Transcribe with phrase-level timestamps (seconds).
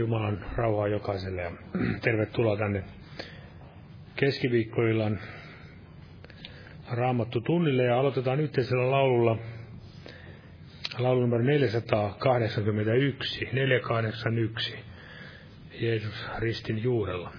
[0.00, 1.52] Jumalan rauhaa jokaiselle ja
[2.04, 2.84] tervetuloa tänne
[4.16, 5.20] keskiviikkoillan
[6.90, 9.38] raamattu tunnille ja aloitetaan yhteisellä laululla
[10.98, 14.74] laulu numero 481, 481,
[15.80, 17.32] Jeesus ristin juurella.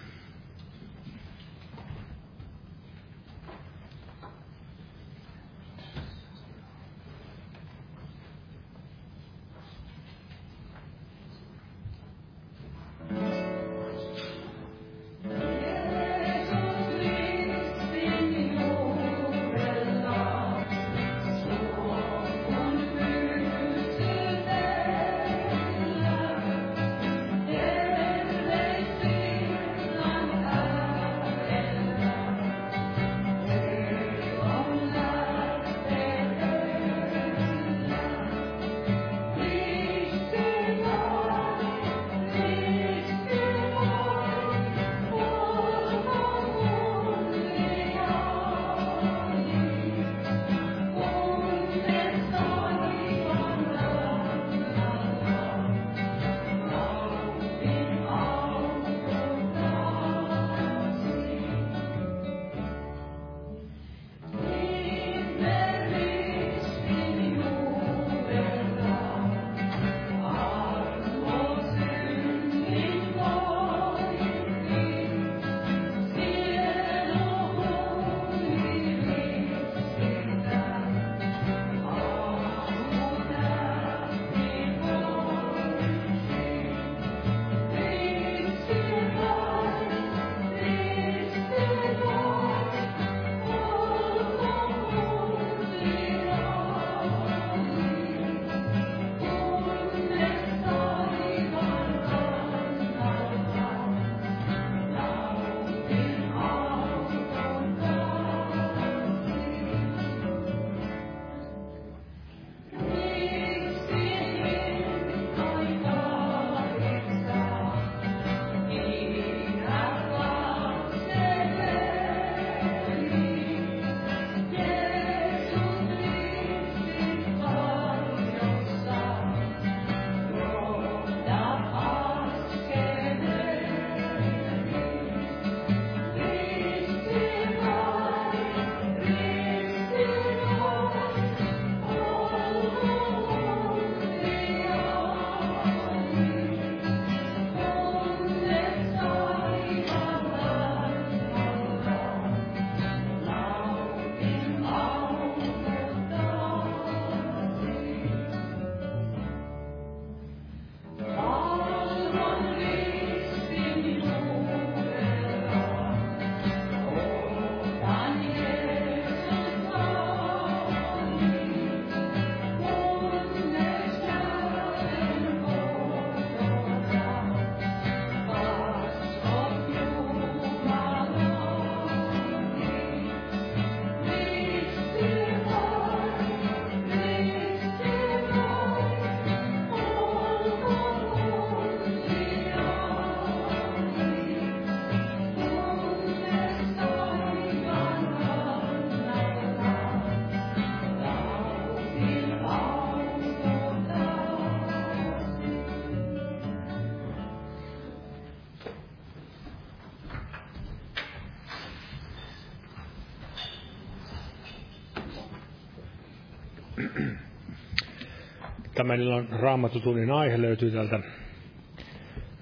[218.81, 220.99] Tämän illan raamatutunnin aihe löytyy täältä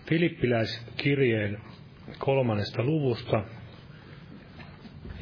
[0.10, 1.58] Filippiläiskirjeen
[2.18, 3.44] kolmannesta luvusta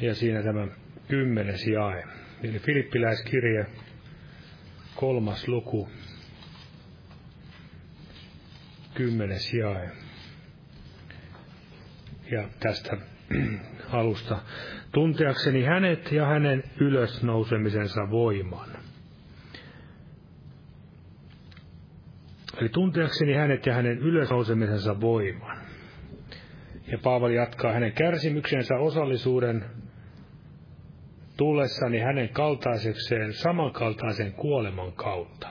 [0.00, 0.68] ja siinä tämä
[1.08, 2.04] kymmenes jae.
[2.42, 3.66] Eli Filippiläiskirje
[4.94, 5.88] kolmas luku,
[8.94, 9.90] kymmenes jae.
[12.30, 12.96] Ja tästä
[14.00, 14.38] alusta
[14.92, 18.77] tunteakseni hänet ja hänen ylösnousemisensa voiman.
[22.60, 25.58] Eli tunteakseni hänet ja hänen ylösnousemisensa voiman.
[26.92, 29.64] Ja Paavali jatkaa hänen kärsimyksensä osallisuuden
[31.36, 35.48] tullessani hänen kaltaisekseen samankaltaisen kuoleman kautta.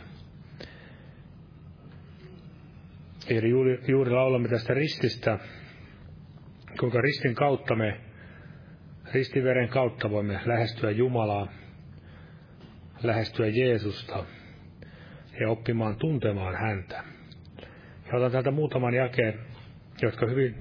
[3.30, 5.40] Eli juuri, juuri laulamme tästä rististä,
[6.80, 8.00] kuinka ristin kautta me,
[9.14, 11.48] ristiveren kautta voimme lähestyä Jumalaa,
[13.04, 14.24] lähestyä Jeesusta–
[15.40, 17.04] ja oppimaan tuntemaan häntä.
[18.08, 19.40] Ja otan täältä muutaman jakeen,
[20.02, 20.56] jotka hyvin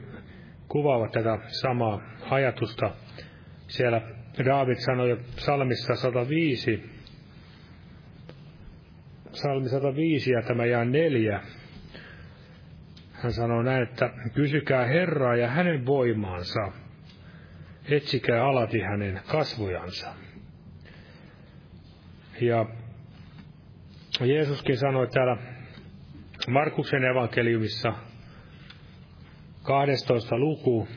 [0.68, 2.90] kuvaavat tätä samaa ajatusta.
[3.68, 4.00] Siellä
[4.44, 6.90] David sanoi psalmissa 105,
[9.32, 11.40] psalmi 105 ja tämä jää neljä.
[13.12, 16.72] Hän sanoo näin, että kysykää Herraa ja hänen voimaansa,
[17.90, 20.14] etsikää alati hänen kasvojansa.
[22.40, 22.66] Ja
[24.24, 25.36] Jeesuskin sanoi täällä
[26.48, 27.92] Markuksen evankeliumissa
[29.62, 30.38] 12.
[30.38, 30.88] luku,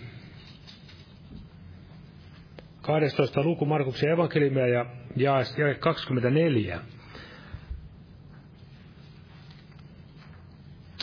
[2.81, 3.43] 12.
[3.43, 4.85] luku Markuksen evankeliumia ja
[5.15, 5.43] jae
[5.79, 6.79] 24.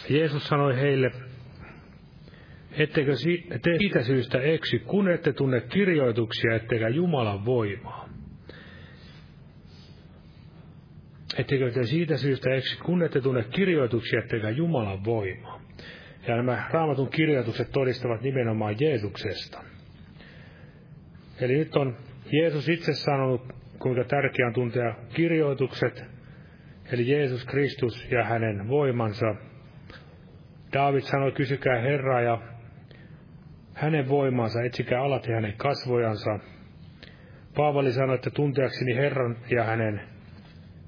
[0.09, 1.11] Jeesus sanoi heille,
[2.73, 3.13] ettekö
[3.63, 8.06] te siitä syystä eksy, kun ette tunne kirjoituksia, ettekä Jumalan voimaa.
[11.39, 15.61] Ettekö te siitä syystä eksy, kun ette tunne kirjoituksia, ettekä Jumalan voimaa.
[16.29, 19.63] Ja nämä raamatun kirjoitukset todistavat nimenomaan Jeesuksesta.
[21.41, 21.97] Eli nyt on
[22.33, 23.43] Jeesus itse sanonut,
[23.79, 26.05] kuinka tärkeää on tuntea kirjoitukset,
[26.93, 29.35] eli Jeesus Kristus ja hänen voimansa.
[30.73, 32.39] David sanoi, kysykää Herraa ja
[33.75, 36.39] hänen voimansa, etsikää alati hänen kasvojansa.
[37.57, 40.16] Paavali sanoi, että tunteakseni Herran ja hänen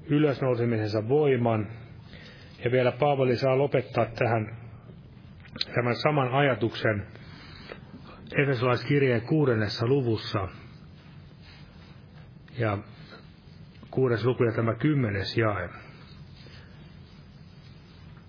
[0.09, 1.67] ylösnousemisensa voiman.
[2.63, 4.57] Ja vielä Paavali saa lopettaa tähän
[5.75, 7.07] tämän saman ajatuksen
[8.43, 10.47] Efesolaiskirjeen kuudennessa luvussa.
[12.57, 12.77] Ja
[13.91, 15.69] kuudes luku ja tämä kymmenes jae.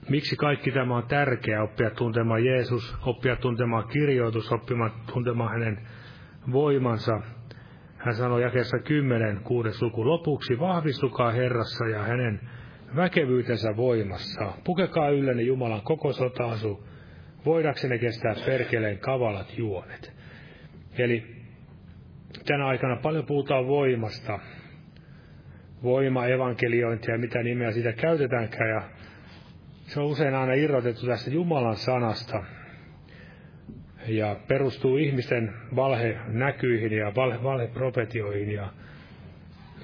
[0.09, 5.87] Miksi kaikki tämä on tärkeää, oppia tuntemaan Jeesus, oppia tuntemaan kirjoitus, oppimaan tuntemaan hänen
[6.53, 7.21] voimansa.
[8.01, 12.41] Hän sanoi jakessa 10, kuudes luku lopuksi, vahvistukaa Herrassa ja hänen
[12.97, 14.53] väkevyytensä voimassa.
[14.65, 16.87] Pukekaa yllenne Jumalan koko sotaasu,
[17.47, 20.13] voidaksenne kestää perkeleen kavalat juonet.
[20.99, 21.37] Eli
[22.47, 24.39] tänä aikana paljon puhutaan voimasta,
[25.83, 28.83] voima, evankeliointia, mitä nimeä siitä käytetäänkään, ja
[29.83, 32.45] se on usein aina irrotettu tästä Jumalan sanasta,
[34.09, 38.73] ja perustuu ihmisten valhenäkyihin ja valhe, valheprofetioihin, ja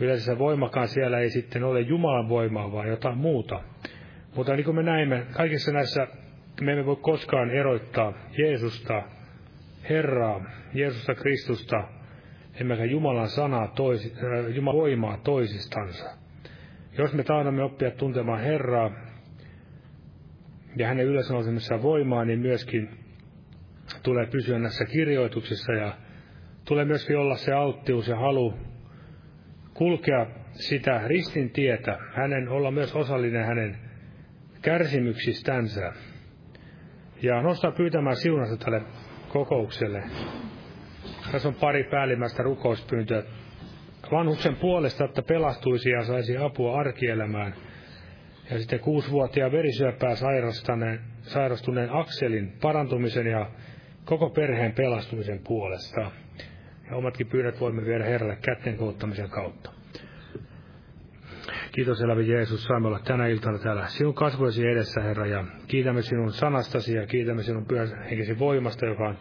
[0.00, 3.62] yleensä voimakaan siellä ei sitten ole Jumalan voimaa, vaan jotain muuta.
[4.36, 6.06] Mutta niin kuin me näimme, kaikissa näissä
[6.60, 9.02] me emme voi koskaan erottaa Jeesusta,
[9.90, 10.44] Herraa,
[10.74, 11.84] Jeesusta Kristusta,
[12.60, 16.10] emmekä Jumalan sanaa, toisi, äh, Jumalan voimaa toisistansa.
[16.98, 18.90] Jos me tahdomme oppia tuntemaan Herraa
[20.76, 23.05] ja hänen ylösnousemissaan voimaa, niin myöskin
[24.02, 25.92] tulee pysyä näissä kirjoituksissa ja
[26.64, 28.54] tulee myöskin olla se alttius ja halu
[29.74, 33.78] kulkea sitä ristin tietä, hänen olla myös osallinen hänen
[34.62, 35.92] kärsimyksistänsä
[37.22, 38.82] ja nostaa pyytämään siunasta tälle
[39.28, 40.02] kokoukselle.
[41.32, 43.22] Tässä on pari päällimmäistä rukouspyyntöä.
[44.12, 47.54] Vanhuksen puolesta, että pelastuisi ja saisi apua arkielämään.
[48.50, 53.50] Ja sitten kuusivuotiaan verisyöpää sairastuneen, sairastuneen Akselin parantumisen ja
[54.06, 56.10] koko perheen pelastumisen puolesta.
[56.90, 59.70] Ja omatkin pyydät voimme viedä Herralle kätten kouttamisen kautta.
[61.72, 66.32] Kiitos elävä Jeesus, saamme olla tänä iltana täällä sinun kasvoisi edessä, Herra, ja kiitämme sinun
[66.32, 69.18] sanastasi ja kiitämme sinun pyhän henkesi voimasta, joka on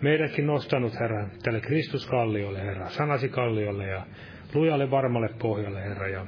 [0.00, 4.06] meidänkin nostanut, Herra, tälle Kristuskalliolle, Herra, sanasi kalliolle ja
[4.54, 6.26] lujalle varmalle pohjalle, Herra, ja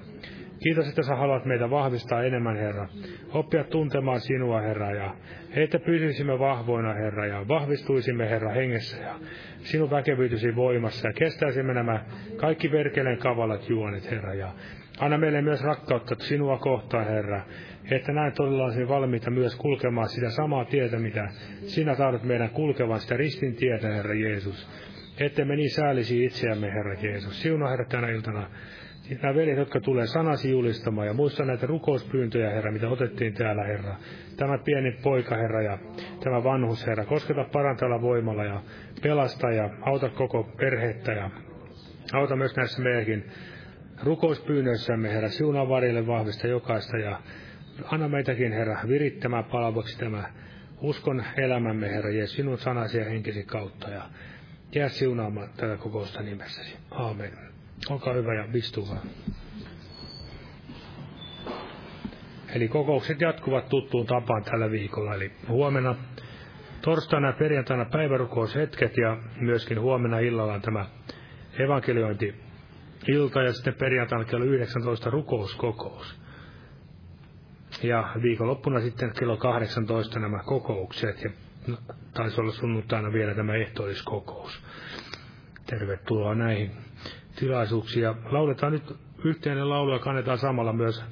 [0.63, 2.89] Kiitos, että sä haluat meitä vahvistaa enemmän, Herra.
[3.33, 5.15] Oppia tuntemaan sinua, Herra, ja
[5.57, 9.15] että pysyisimme vahvoina, Herra, ja vahvistuisimme, Herra, hengessä, ja
[9.59, 12.05] sinun väkevyytysi voimassa, ja kestäisimme nämä
[12.37, 14.53] kaikki verkeleen kavalat juonet, Herra, ja
[14.99, 17.43] Anna meille myös rakkautta sinua kohtaan, Herra,
[17.91, 21.29] että näin todella olisi valmiita myös kulkemaan sitä samaa tietä, mitä
[21.67, 24.69] sinä tahdot meidän kulkevan, sitä ristin tietä, Herra Jeesus.
[25.21, 27.43] Että me niin säälisi itseämme, Herra Jeesus.
[27.43, 28.51] Siunaa, Herra, tänä iltana
[29.23, 33.97] nämä veljet, jotka tulee sanasi julistamaan, ja muista näitä rukouspyyntöjä, Herra, mitä otettiin täällä, Herra.
[34.37, 35.79] Tämä pieni poika, Herra, ja
[36.25, 38.63] tämä vanhus, Herra, kosketa parantalla voimalla ja
[39.03, 41.31] pelasta ja auta koko perhettä ja
[42.13, 43.25] auta myös näissä meidänkin
[44.03, 47.21] rukouspyynnöissämme, Herra, siunaa varille vahvista jokaista ja
[47.85, 50.25] anna meitäkin, Herra, virittämään palavaksi tämä
[50.81, 54.03] uskon elämämme, Herra, Jeesus, sinun sanasi ja henkisi kautta ja
[54.75, 56.77] jää siunaamaan tätä kokousta nimessäsi.
[56.91, 57.58] Aamen.
[57.91, 59.03] Olkaa hyvä ja istukaa.
[62.55, 65.95] Eli kokoukset jatkuvat tuttuun tapaan tällä viikolla, eli huomenna
[66.83, 70.87] torstaina ja perjantaina päivärukoushetket ja myöskin huomenna illalla on tämä
[71.59, 72.35] evankeliointi
[73.09, 76.21] ilta ja sitten perjantaina kello 19 rukouskokous.
[77.83, 81.31] Ja viikonloppuna sitten kello 18 nämä kokoukset ja
[82.15, 84.63] taisi olla sunnuntaina vielä tämä ehtoolliskokous.
[85.67, 86.71] Tervetuloa näihin
[87.39, 88.03] tilaisuuksiin.
[88.03, 91.05] Ja lauletaan nyt yhteinen laulu ja kannetaan samalla myös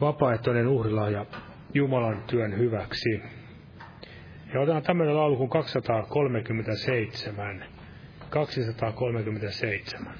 [0.00, 0.66] vapaaehtoinen
[1.12, 1.26] ja
[1.74, 3.22] Jumalan työn hyväksi.
[4.54, 7.64] Ja otetaan tämmöinen laulu kuin 237.
[8.30, 10.14] 237.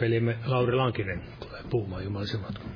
[0.00, 2.70] velimme Lauri Lankinen tulee puhumaan Jumalisen matkan.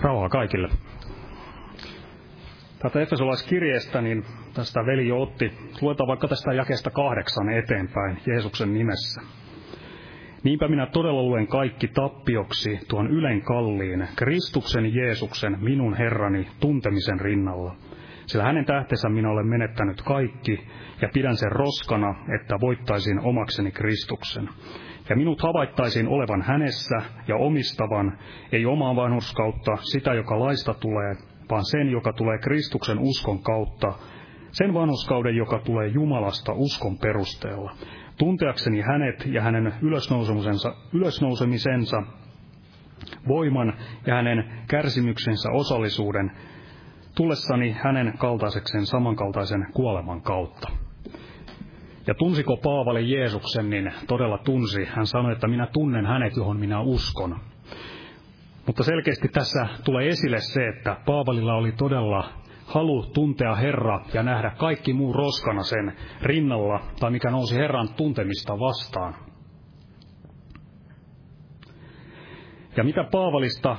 [0.00, 0.68] Rauhaa kaikille.
[2.78, 5.52] Tätä Efesolaiskirjeestä, niin tästä veli jo otti.
[5.80, 9.20] Luetaan vaikka tästä jakesta kahdeksan eteenpäin Jeesuksen nimessä.
[10.44, 17.76] Niinpä minä todella luen kaikki tappioksi tuon ylen kalliin, Kristuksen Jeesuksen, minun Herrani, tuntemisen rinnalla.
[18.32, 20.66] Sillä hänen tähtensä minä olen menettänyt kaikki,
[21.02, 24.48] ja pidän sen roskana, että voittaisin omakseni Kristuksen.
[25.08, 26.96] Ja minut havaittaisiin olevan hänessä
[27.28, 28.18] ja omistavan,
[28.52, 31.14] ei omaa vanhurskautta, sitä joka laista tulee,
[31.50, 33.92] vaan sen, joka tulee Kristuksen uskon kautta,
[34.50, 37.72] sen vanhuskauden, joka tulee Jumalasta uskon perusteella.
[38.18, 42.02] Tunteakseni hänet ja hänen ylösnousemisensa, ylösnousemisensa
[43.28, 43.72] voiman
[44.06, 46.30] ja hänen kärsimyksensä osallisuuden,
[47.14, 50.68] tullessani hänen kaltaisekseen samankaltaisen kuoleman kautta.
[52.06, 54.84] Ja tunsiko Paavali Jeesuksen, niin todella tunsi.
[54.84, 57.40] Hän sanoi, että minä tunnen hänet, johon minä uskon.
[58.66, 62.28] Mutta selkeästi tässä tulee esille se, että Paavalilla oli todella
[62.66, 68.58] halu tuntea Herra ja nähdä kaikki muu roskana sen rinnalla, tai mikä nousi Herran tuntemista
[68.58, 69.14] vastaan.
[72.76, 73.76] Ja mitä Paavalista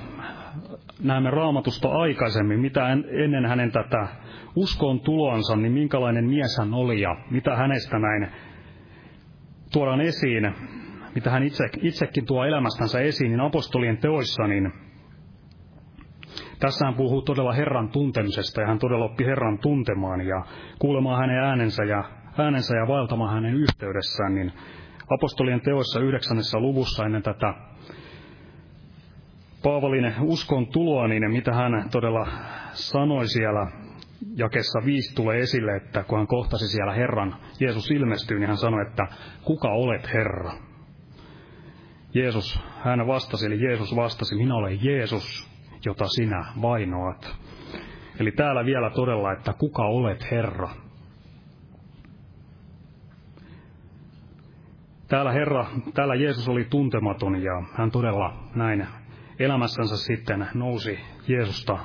[1.03, 2.87] näemme raamatusta aikaisemmin, mitä
[3.23, 4.07] ennen hänen tätä
[4.55, 8.27] uskoon tuloansa, niin minkälainen mies hän oli ja mitä hänestä näin
[9.73, 10.55] tuodaan esiin,
[11.15, 14.73] mitä hän itse, itsekin tuo elämästänsä esiin, niin apostolien teoissa, niin
[16.59, 20.45] tässä hän puhuu todella Herran tuntemisesta ja hän todella oppi Herran tuntemaan ja
[20.79, 22.03] kuulemaan hänen äänensä ja,
[22.37, 24.51] äänensä ja vaeltamaan hänen yhteydessään, niin
[25.09, 27.53] apostolien teoissa yhdeksännessä luvussa ennen tätä
[29.63, 32.27] Paavalin uskon tuloa, niin mitä hän todella
[32.71, 33.71] sanoi siellä
[34.35, 38.81] jakessa viisi tulee esille, että kun hän kohtasi siellä Herran, Jeesus ilmestyy, niin hän sanoi,
[38.87, 39.07] että
[39.43, 40.53] kuka olet Herra?
[42.13, 45.49] Jeesus, hän vastasi, eli Jeesus vastasi, minä olen Jeesus,
[45.85, 47.35] jota sinä vainoat.
[48.19, 50.69] Eli täällä vielä todella, että kuka olet Herra?
[55.07, 58.87] Täällä Herra, täällä Jeesus oli tuntematon ja hän todella näin
[59.39, 61.79] elämässänsä sitten nousi Jeesusta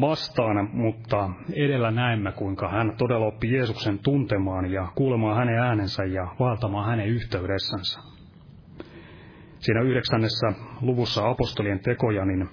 [0.00, 6.28] vastaan, mutta edellä näemme, kuinka hän todella oppi Jeesuksen tuntemaan ja kuulemaan hänen äänensä ja
[6.40, 8.00] vaeltamaan hänen yhteydessänsä.
[9.58, 12.48] Siinä yhdeksännessä luvussa apostolien tekoja, niin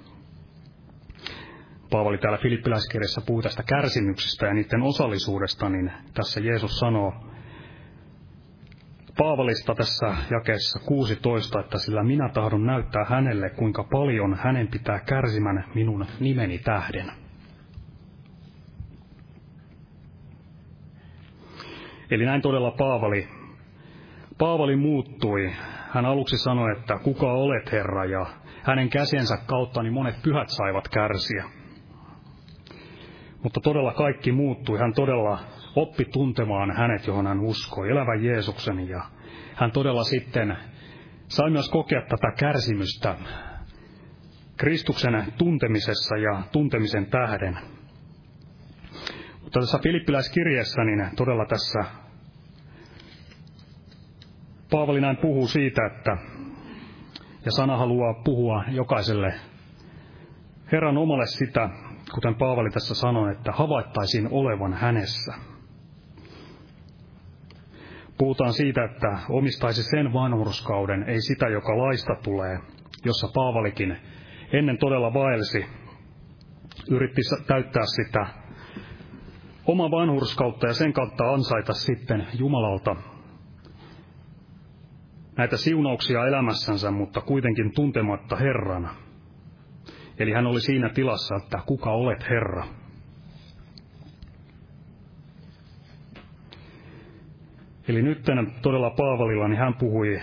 [1.91, 7.13] Paavali täällä Filippiläiskirjassa puhuu tästä kärsimyksistä ja niiden osallisuudesta, niin tässä Jeesus sanoo
[9.17, 15.65] Paavalista tässä jakeessa 16, että sillä minä tahdon näyttää hänelle, kuinka paljon hänen pitää kärsimän
[15.75, 17.11] minun nimeni tähden.
[22.11, 23.27] Eli näin todella Paavali,
[24.37, 25.51] Paavali muuttui.
[25.89, 28.25] Hän aluksi sanoi, että kuka olet Herra, ja
[28.63, 31.45] hänen käsiensä kautta niin monet pyhät saivat kärsiä.
[33.43, 34.79] Mutta todella kaikki muuttui.
[34.79, 35.39] Hän todella
[35.75, 39.03] oppi tuntemaan hänet, johon hän uskoi, elävän Jeesuksen, ja
[39.55, 40.57] hän todella sitten
[41.27, 43.15] sai myös kokea tätä kärsimystä
[44.57, 47.57] Kristuksen tuntemisessa ja tuntemisen tähden.
[49.41, 51.79] Mutta tässä Filippiläiskirjassa, niin todella tässä
[54.71, 56.17] Paavali näin puhuu siitä, että
[57.45, 59.33] ja sana haluaa puhua jokaiselle
[60.71, 61.69] Herran omalle sitä,
[62.13, 65.50] kuten Paavali tässä sanoi, että havaittaisiin olevan hänessä.
[68.21, 72.59] Puhutaan siitä, että omistaisi sen vanhurskauden, ei sitä, joka laista tulee,
[73.05, 73.97] jossa Paavalikin
[74.53, 75.65] ennen todella vaelsi,
[76.89, 78.25] yritti täyttää sitä
[79.65, 82.95] oma vanhurskautta ja sen kautta ansaita sitten Jumalalta
[85.37, 88.95] näitä siunauksia elämässänsä, mutta kuitenkin tuntematta Herrana.
[90.19, 92.80] Eli hän oli siinä tilassa, että kuka olet Herra?
[97.91, 98.25] Eli nyt
[98.61, 100.21] todella Paavalilla niin hän puhui,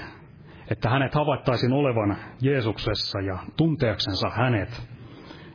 [0.70, 4.88] että hänet havaittaisiin olevan Jeesuksessa ja tunteaksensa hänet.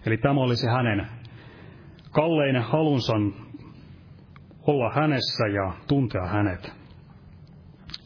[0.05, 1.07] Eli tämä olisi hänen
[2.11, 3.13] kalleinen halunsa
[4.67, 6.73] olla hänessä ja tuntea hänet.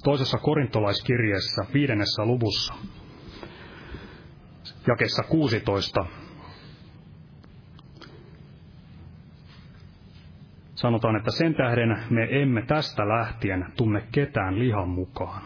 [0.03, 2.73] Toisessa korintolaiskirjeessä viidennessä luvussa,
[4.87, 6.05] jakessa 16,
[10.77, 15.41] sanotaan, että sen tähden me emme tästä lähtien tunne ketään lihan mukaan.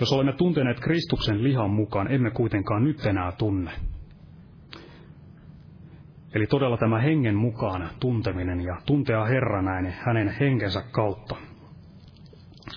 [0.00, 3.70] Jos olemme tunteneet Kristuksen lihan mukaan, emme kuitenkaan nyt enää tunne.
[6.34, 11.36] Eli todella tämä hengen mukaan tunteminen ja tuntea Herra näin hänen henkensä kautta.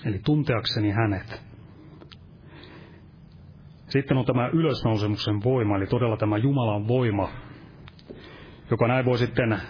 [0.04, 1.42] Eli tunteakseni hänet.
[3.88, 7.28] Sitten on tämä ylösnousemuksen voima, eli todella tämä Jumalan voima,
[8.70, 9.60] joka näin voi sitten,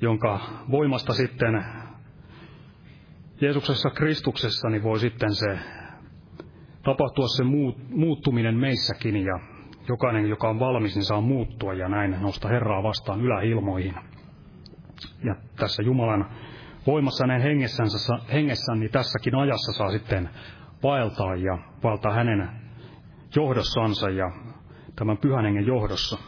[0.00, 0.40] jonka
[0.70, 1.64] voimasta sitten
[3.40, 5.58] Jeesuksessa Kristuksessa, niin voi sitten se
[6.82, 7.44] tapahtua se
[7.90, 9.40] muuttuminen meissäkin ja
[9.88, 13.94] jokainen, joka on valmis, niin saa muuttua ja näin nousta Herraa vastaan yläilmoihin.
[15.24, 16.30] Ja tässä Jumalan
[16.86, 20.30] voimassa hänen hengessänsä, hengessään, niin tässäkin ajassa saa sitten
[20.82, 22.48] vaeltaa ja valtaa hänen
[23.36, 24.30] johdossansa ja
[24.96, 26.18] tämän pyhän hengen johdossa.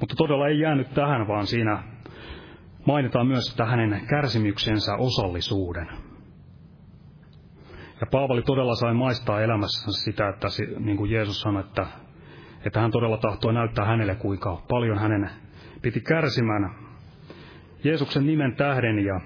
[0.00, 1.82] Mutta todella ei jäänyt tähän, vaan siinä
[2.86, 5.88] mainitaan myös, että hänen kärsimyksensä osallisuuden.
[8.00, 11.86] Ja Paavali todella sai maistaa elämässä sitä, että niin kuin Jeesus sanoi, että,
[12.64, 15.30] että hän todella tahtoi näyttää hänelle, kuinka paljon hänen
[15.82, 16.74] piti kärsimään
[17.84, 19.04] Jeesuksen nimen tähden.
[19.04, 19.20] Ja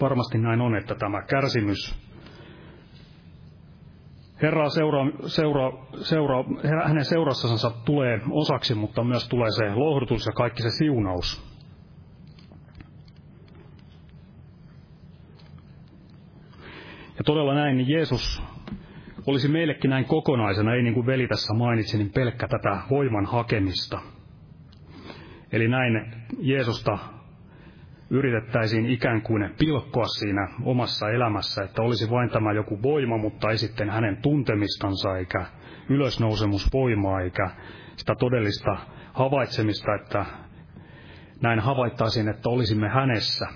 [0.00, 2.11] varmasti näin on, että tämä kärsimys
[4.42, 6.44] Herraa seuraa, seuraa, seuraa,
[6.86, 11.52] hänen seurassansa tulee osaksi, mutta myös tulee se lohdutus ja kaikki se siunaus.
[17.18, 18.42] Ja todella näin, niin Jeesus
[19.26, 24.00] olisi meillekin näin kokonaisena, ei niin kuin veli tässä mainitsi, niin pelkkä tätä voiman hakemista.
[25.52, 26.98] Eli näin Jeesusta
[28.12, 33.58] yritettäisiin ikään kuin pilkkoa siinä omassa elämässä, että olisi vain tämä joku voima, mutta ei
[33.58, 35.46] sitten hänen tuntemistansa eikä
[35.88, 37.50] ylösnousemusvoimaa eikä
[37.96, 38.76] sitä todellista
[39.12, 40.26] havaitsemista, että
[41.42, 43.46] näin havaittaisiin, että olisimme hänessä.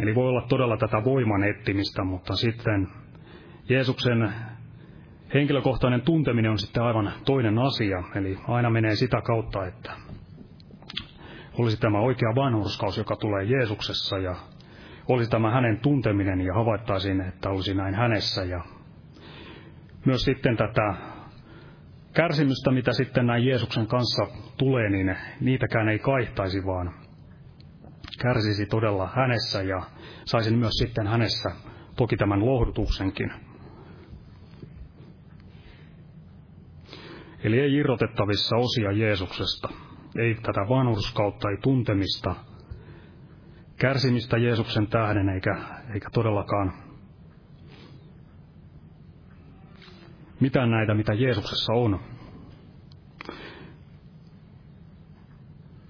[0.00, 2.88] Eli voi olla todella tätä voiman etsimistä, mutta sitten
[3.68, 4.32] Jeesuksen
[5.34, 8.02] henkilökohtainen tunteminen on sitten aivan toinen asia.
[8.14, 9.92] Eli aina menee sitä kautta, että
[11.58, 14.36] olisi tämä oikea vanhurskaus, joka tulee Jeesuksessa ja
[15.08, 18.44] olisi tämä hänen tunteminen ja havaittaisiin, että olisi näin hänessä.
[18.44, 18.64] Ja
[20.04, 20.94] myös sitten tätä
[22.14, 26.94] kärsimystä, mitä sitten näin Jeesuksen kanssa tulee, niin niitäkään ei kaihtaisi, vaan
[28.22, 29.82] kärsisi todella hänessä ja
[30.24, 31.50] saisin myös sitten hänessä
[31.96, 33.32] toki tämän lohdutuksenkin.
[37.44, 39.68] Eli ei irrotettavissa osia Jeesuksesta,
[40.18, 42.34] ei tätä vanhurskautta, ei tuntemista,
[43.76, 45.56] kärsimistä Jeesuksen tähden, eikä,
[45.94, 46.72] eikä todellakaan
[50.40, 52.00] mitään näitä, mitä Jeesuksessa on.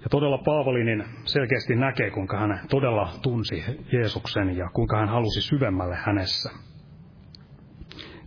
[0.02, 5.40] Ja todella Paavali niin selkeästi näkee, kuinka hän todella tunsi Jeesuksen ja kuinka hän halusi
[5.40, 6.50] syvemmälle hänessä.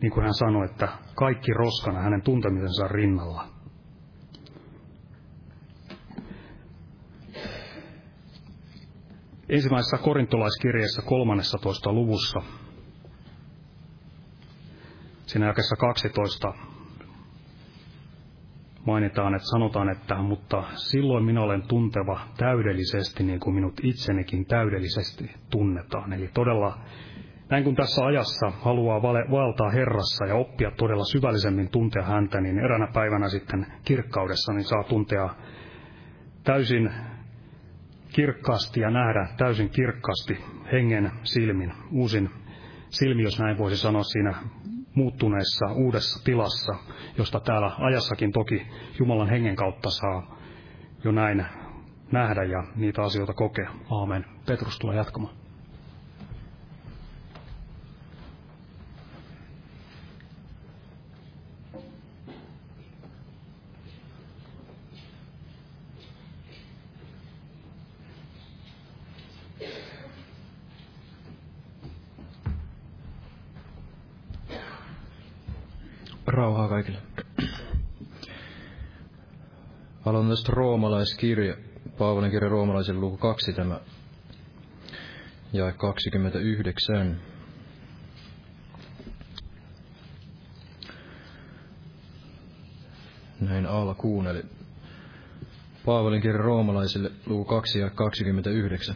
[0.01, 3.56] Niin kuin hän sanoi, että kaikki roskana hänen tuntemisensa rinnalla.
[9.49, 11.93] Ensimmäisessä korintolaiskirjeessä 13.
[11.93, 12.39] luvussa,
[15.25, 16.53] siinä jakessa 12,
[18.85, 25.31] mainitaan, että sanotaan, että mutta silloin minä olen tunteva täydellisesti niin kuin minut itsenikin täydellisesti
[25.49, 26.13] tunnetaan.
[26.13, 26.79] Eli todella
[27.49, 32.87] näin kun tässä ajassa haluaa valtaa Herrassa ja oppia todella syvällisemmin tuntea häntä, niin eränä
[32.93, 35.29] päivänä sitten kirkkaudessa niin saa tuntea
[36.43, 36.91] täysin
[38.13, 40.37] kirkkaasti ja nähdä täysin kirkkaasti
[40.71, 42.29] hengen silmin, uusin
[42.89, 44.33] silmi, jos näin voisi sanoa siinä
[44.95, 46.75] muuttuneessa uudessa tilassa,
[47.17, 48.67] josta täällä ajassakin toki
[48.99, 50.37] Jumalan hengen kautta saa
[51.03, 51.45] jo näin
[52.11, 53.69] nähdä ja niitä asioita kokea.
[53.91, 54.25] Aamen.
[54.45, 55.33] Petrus tulee jatkamaan.
[76.27, 76.99] Rauhaa kaikille.
[80.05, 81.55] Aloitan tästä roomalaiskirja,
[81.97, 83.79] Paavalin kirja roomalaisen luku 2 tämä
[85.53, 87.21] ja 29.
[93.39, 94.43] Näin alkuun, eli
[95.85, 98.95] Paavalin kirja roomalaisille luku 2 ja 29.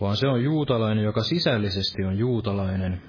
[0.00, 3.02] Vaan se on juutalainen, joka sisällisesti on juutalainen,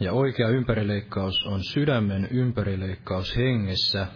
[0.00, 4.06] ja oikea ympärileikkaus on sydämen ympärileikkaus hengessä,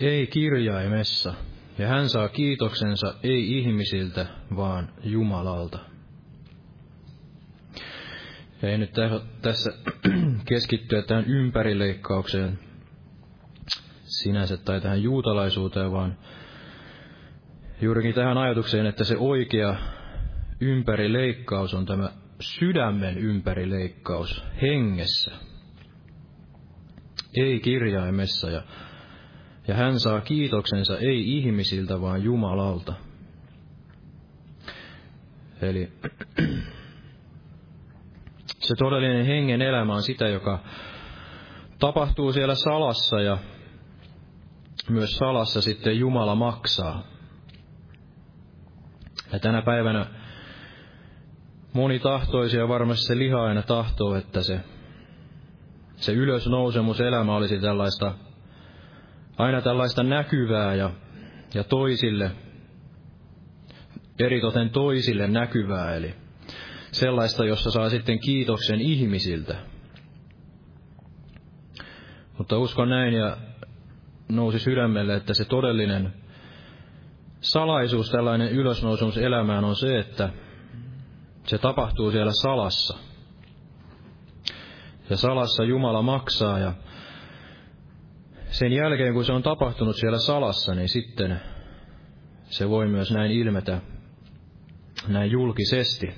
[0.00, 1.34] ei kirjaimessa,
[1.78, 4.26] ja hän saa kiitoksensa ei ihmisiltä,
[4.56, 5.78] vaan Jumalalta.
[8.62, 8.90] Ja ei nyt
[9.42, 9.72] tässä
[10.48, 12.58] keskittyä tähän ympärileikkaukseen
[14.04, 16.18] sinänsä tai tähän juutalaisuuteen, vaan
[17.80, 19.76] juurikin tähän ajatukseen, että se oikea
[20.60, 25.30] ympärileikkaus on tämä sydämen ympärileikkaus hengessä,
[27.36, 28.62] ei kirjaimessa, ja,
[29.68, 32.94] ja hän saa kiitoksensa ei ihmisiltä, vaan Jumalalta.
[35.62, 35.92] Eli
[38.66, 40.58] se todellinen hengen elämä on sitä, joka
[41.78, 43.38] tapahtuu siellä salassa ja
[44.90, 47.02] myös salassa sitten Jumala maksaa.
[49.32, 50.23] Ja tänä päivänä
[51.74, 52.00] moni
[52.58, 54.60] ja varmasti se liha aina tahtoo, että se,
[55.96, 58.14] se ylösnousemus elämä olisi tällaista,
[59.38, 60.90] aina tällaista näkyvää ja,
[61.54, 62.30] ja toisille,
[64.18, 66.14] eritoten toisille näkyvää, eli
[66.92, 69.56] sellaista, jossa saa sitten kiitoksen ihmisiltä.
[72.38, 73.36] Mutta uskon näin ja
[74.28, 76.12] nousi sydämelle, että se todellinen
[77.40, 80.30] salaisuus, tällainen ylösnousemus elämään on se, että
[81.46, 82.98] se tapahtuu siellä salassa.
[85.10, 86.72] Ja salassa Jumala maksaa ja
[88.46, 91.40] sen jälkeen kun se on tapahtunut siellä salassa, niin sitten
[92.44, 93.80] se voi myös näin ilmetä
[95.08, 96.14] näin julkisesti.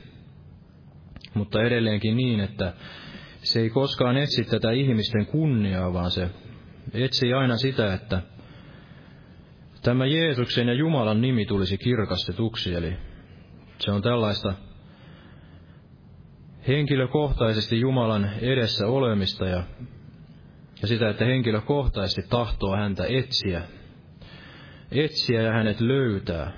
[1.34, 2.72] Mutta edelleenkin niin, että
[3.42, 6.30] se ei koskaan etsi tätä ihmisten kunniaa, vaan se
[6.94, 8.22] etsii aina sitä, että
[9.82, 12.96] tämä Jeesuksen ja Jumalan nimi tulisi kirkastetuksi, eli
[13.78, 14.54] se on tällaista
[16.68, 19.62] henkilökohtaisesti Jumalan edessä olemista ja,
[20.82, 23.62] ja sitä, että henkilökohtaisesti tahtoo häntä etsiä,
[24.90, 26.52] etsiä ja hänet löytää,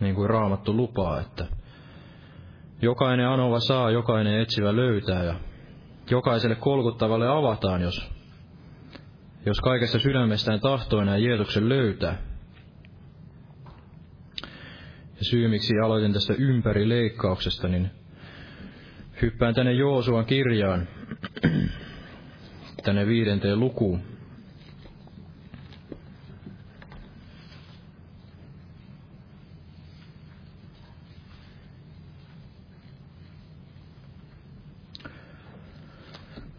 [0.00, 1.46] niin kuin Raamattu lupaa, että
[2.82, 5.34] jokainen anova saa, jokainen etsivä löytää ja
[6.10, 8.10] jokaiselle kolkuttavalle avataan, jos,
[9.46, 12.18] jos kaikessa sydämestään tahtoo enää Jeesuksen löytää.
[15.18, 17.90] Ja syy, miksi aloitin tästä ympärileikkauksesta, niin
[19.22, 20.88] hyppään tänne Joosuan kirjaan,
[22.84, 24.00] tänne viidenteen lukuun.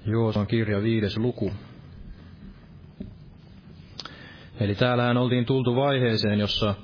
[0.06, 1.52] Joosan kirja viides luku.
[4.60, 6.76] Eli täällähän oltiin tultu vaiheeseen, jossa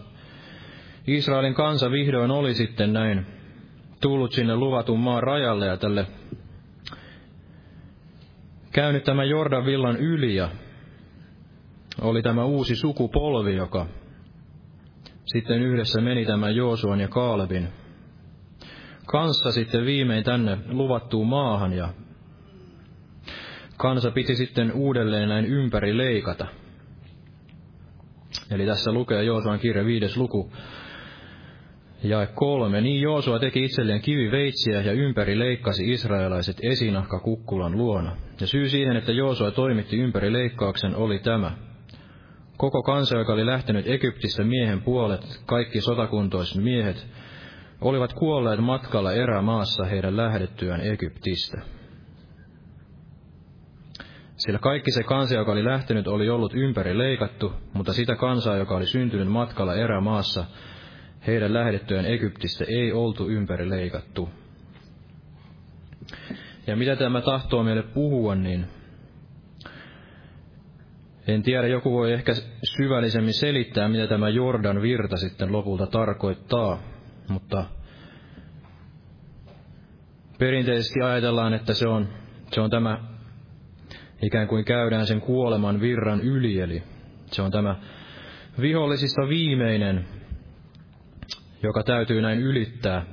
[1.07, 3.32] Israelin kansa vihdoin oli sitten näin
[4.03, 6.07] tullut sinne luvatun maan rajalle ja tälle
[8.71, 10.49] käynyt tämän Jordan villan yli ja
[12.01, 13.85] oli tämä uusi sukupolvi, joka
[15.25, 17.67] sitten yhdessä meni tämän Joosuan ja Kaalebin
[19.05, 21.89] kanssa sitten viimein tänne luvattuun maahan ja
[23.77, 26.47] kansa piti sitten uudelleen näin ympäri leikata.
[28.51, 30.51] Eli tässä lukee Joosuan kirja viides luku,
[32.03, 32.81] ja kolme.
[32.81, 38.15] Niin Joosua teki itselleen kiviveitsiä ja ympäri leikkasi israelaiset esinahka kukkulan luona.
[38.41, 41.51] Ja syy siihen, että Joosua toimitti ympäri leikkauksen, oli tämä.
[42.57, 47.07] Koko kansa, joka oli lähtenyt Egyptistä miehen puolet, kaikki sotakuntoiset miehet,
[47.81, 51.61] olivat kuolleet matkalla erämaassa heidän lähdettyään Egyptistä.
[54.35, 58.75] Sillä kaikki se kansa, joka oli lähtenyt, oli ollut ympäri leikattu, mutta sitä kansaa, joka
[58.75, 60.45] oli syntynyt matkalla erämaassa,
[61.27, 64.29] heidän lähdettyään Egyptistä ei oltu ympäri leikattu.
[66.67, 68.65] Ja mitä tämä tahtoo meille puhua, niin
[71.27, 72.33] en tiedä, joku voi ehkä
[72.77, 76.79] syvällisemmin selittää, mitä tämä Jordan virta sitten lopulta tarkoittaa,
[77.27, 77.65] mutta
[80.39, 82.07] perinteisesti ajatellaan, että se on,
[82.51, 82.99] se on tämä
[84.21, 86.83] ikään kuin käydään sen kuoleman virran yli, eli
[87.25, 87.75] se on tämä
[88.61, 90.05] vihollisista viimeinen,
[91.63, 93.05] joka täytyy näin ylittää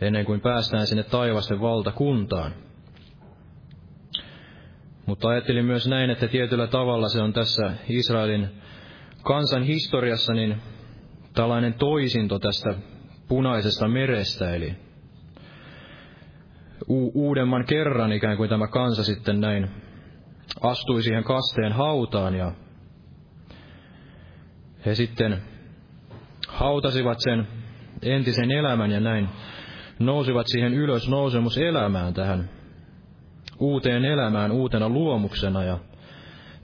[0.00, 2.54] ennen kuin päästään sinne taivasten valtakuntaan.
[5.06, 8.48] Mutta ajattelin myös näin, että tietyllä tavalla se on tässä Israelin
[9.22, 10.56] kansan historiassa niin
[11.34, 12.74] tällainen toisinto tästä
[13.28, 14.74] punaisesta merestä, eli
[16.88, 19.70] u- uudemman kerran ikään kuin tämä kansa sitten näin
[20.60, 22.52] astui siihen kasteen hautaan ja
[24.86, 25.42] he sitten
[26.54, 27.48] hautasivat sen
[28.02, 29.28] entisen elämän ja näin
[29.98, 32.50] nousivat siihen ylös nousemuselämään tähän
[33.58, 35.78] uuteen elämään uutena luomuksena ja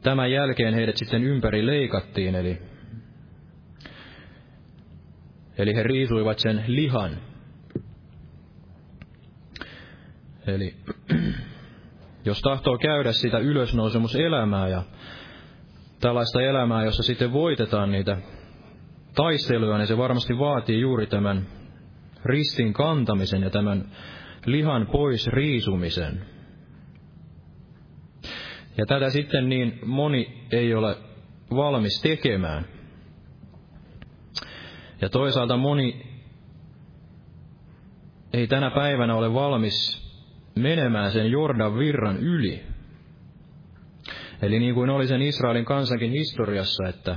[0.03, 2.62] tämän jälkeen heidät sitten ympäri leikattiin, eli,
[5.59, 7.16] eli he riisuivat sen lihan.
[10.47, 10.74] Eli
[12.24, 14.82] jos tahtoo käydä sitä ylösnousemuselämää ja
[16.01, 18.16] tällaista elämää, jossa sitten voitetaan niitä
[19.14, 21.46] taisteluja, niin se varmasti vaatii juuri tämän
[22.24, 23.84] ristin kantamisen ja tämän
[24.46, 26.24] lihan pois riisumisen.
[28.76, 30.96] Ja tätä sitten niin moni ei ole
[31.50, 32.64] valmis tekemään.
[35.00, 36.11] Ja toisaalta moni
[38.32, 40.00] ei tänä päivänä ole valmis
[40.54, 42.62] menemään sen Jordan virran yli.
[44.42, 47.16] Eli niin kuin oli sen Israelin kansankin historiassa, että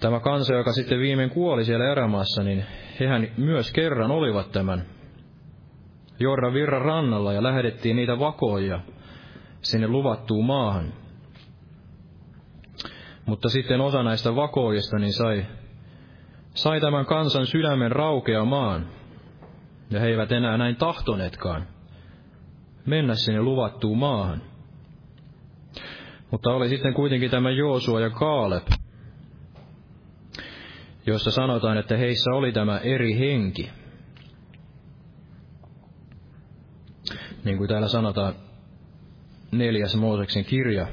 [0.00, 2.64] tämä kansa, joka sitten viimein kuoli siellä erämaassa, niin
[3.00, 4.86] hehän myös kerran olivat tämän
[6.20, 8.80] Jordan virran rannalla ja lähdettiin niitä vakoja
[9.60, 10.92] sinne luvattuun maahan.
[13.26, 15.46] Mutta sitten osa näistä vakoista niin sai,
[16.54, 18.86] sai tämän kansan sydämen raukeamaan.
[19.90, 21.66] Ja he eivät enää näin tahtoneetkaan
[22.86, 24.42] mennä sinne luvattuun maahan.
[26.30, 28.66] Mutta oli sitten kuitenkin tämä Joosua ja Kaalep,
[31.08, 33.70] jossa sanotaan, että heissä oli tämä eri henki.
[37.44, 38.34] Niin kuin täällä sanotaan
[39.52, 40.86] neljäs Mooseksen kirja,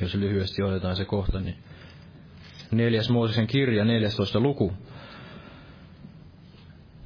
[0.00, 1.56] jos lyhyesti otetaan se kohta, niin
[2.70, 4.72] neljäs Mooseksen kirja, 14 luku,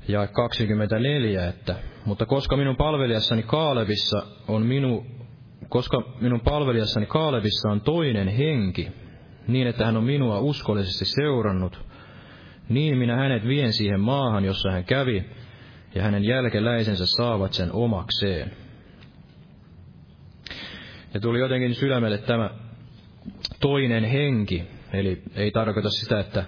[0.08, 5.06] ja 24, että mutta koska minun palvelijassani Kaalevissa on minu
[5.68, 8.88] koska minun palvelijassani Kaalevissa on toinen henki,
[9.48, 11.84] niin että hän on minua uskollisesti seurannut,
[12.68, 15.24] niin minä hänet vien siihen maahan, jossa hän kävi,
[15.94, 18.52] ja hänen jälkeläisensä saavat sen omakseen.
[21.14, 22.50] Ja tuli jotenkin sydämelle tämä
[23.60, 26.44] toinen henki, eli ei tarkoita sitä, että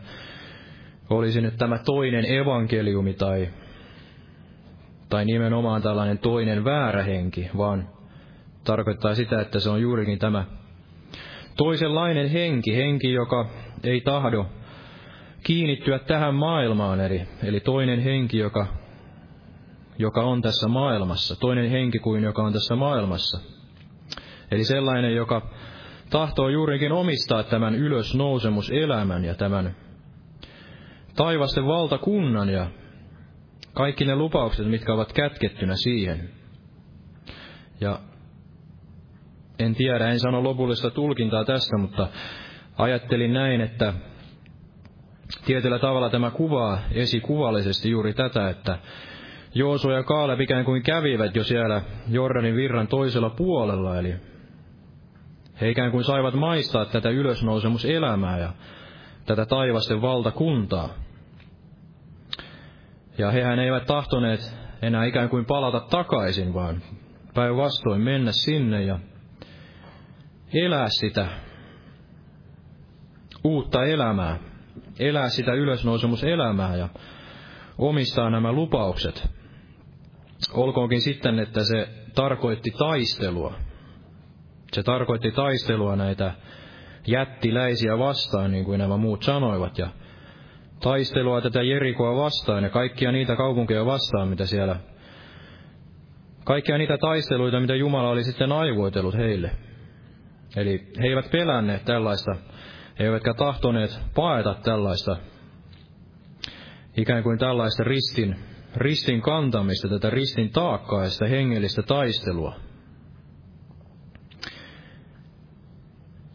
[1.11, 3.49] olisi nyt tämä toinen evankeliumi tai,
[5.09, 7.89] tai nimenomaan tällainen toinen väärä henki, vaan
[8.65, 10.45] tarkoittaa sitä, että se on juurikin tämä
[11.65, 13.49] toisenlainen henki, henki, joka
[13.85, 14.47] ei tahdo
[15.43, 18.67] kiinnittyä tähän maailmaan, eli, eli toinen henki, joka,
[19.99, 23.41] joka on tässä maailmassa, toinen henki kuin joka on tässä maailmassa.
[24.51, 25.51] Eli sellainen, joka
[26.11, 29.77] tahtoo juurikin omistaa tämän ylösnousemuselämän ja tämän
[31.17, 32.71] taivasten valtakunnan ja
[33.75, 36.31] kaikki ne lupaukset, mitkä ovat kätkettynä siihen.
[37.81, 38.01] Ja
[39.61, 42.09] en tiedä, en sano lopullista tulkintaa tästä, mutta
[42.79, 43.95] ajattelin näin, että
[45.47, 48.79] tietyllä tavalla tämä kuvaa esikuvallisesti juuri tätä, että
[49.55, 54.15] Joosu ja Kaale ikään kuin kävivät jo siellä Jordanin virran toisella puolella, eli
[55.61, 58.53] he ikään kuin saivat maistaa tätä ylösnousemuselämää ja
[59.27, 60.89] tätä taivasten valtakuntaa.
[63.19, 66.83] Ja hehän eivät tahtoneet enää ikään kuin palata takaisin, vaan
[67.35, 68.99] päinvastoin mennä sinne ja
[70.55, 71.29] elää sitä
[73.45, 74.39] uutta elämää,
[74.99, 76.89] elää sitä ylösnousemuselämää ja
[77.79, 79.29] omistaa nämä lupaukset.
[80.55, 83.55] Olkoonkin sitten, että se tarkoitti taistelua.
[84.73, 86.35] Se tarkoitti taistelua näitä
[87.07, 89.89] jättiläisiä vastaan, niin kuin nämä muut sanoivat, ja
[90.81, 94.77] taistelua tätä Jerikoa vastaan ja kaikkia niitä kaupunkeja vastaan, mitä siellä,
[96.45, 99.51] kaikkia niitä taisteluita, mitä Jumala oli sitten aivoitellut heille.
[100.57, 102.37] Eli he eivät pelänneet tällaista,
[102.99, 105.17] he eivätkä tahtoneet paeta tällaista,
[106.97, 108.37] ikään kuin tällaista ristin,
[108.77, 112.55] ristin kantamista, tätä ristin taakkaa ja sitä hengellistä taistelua.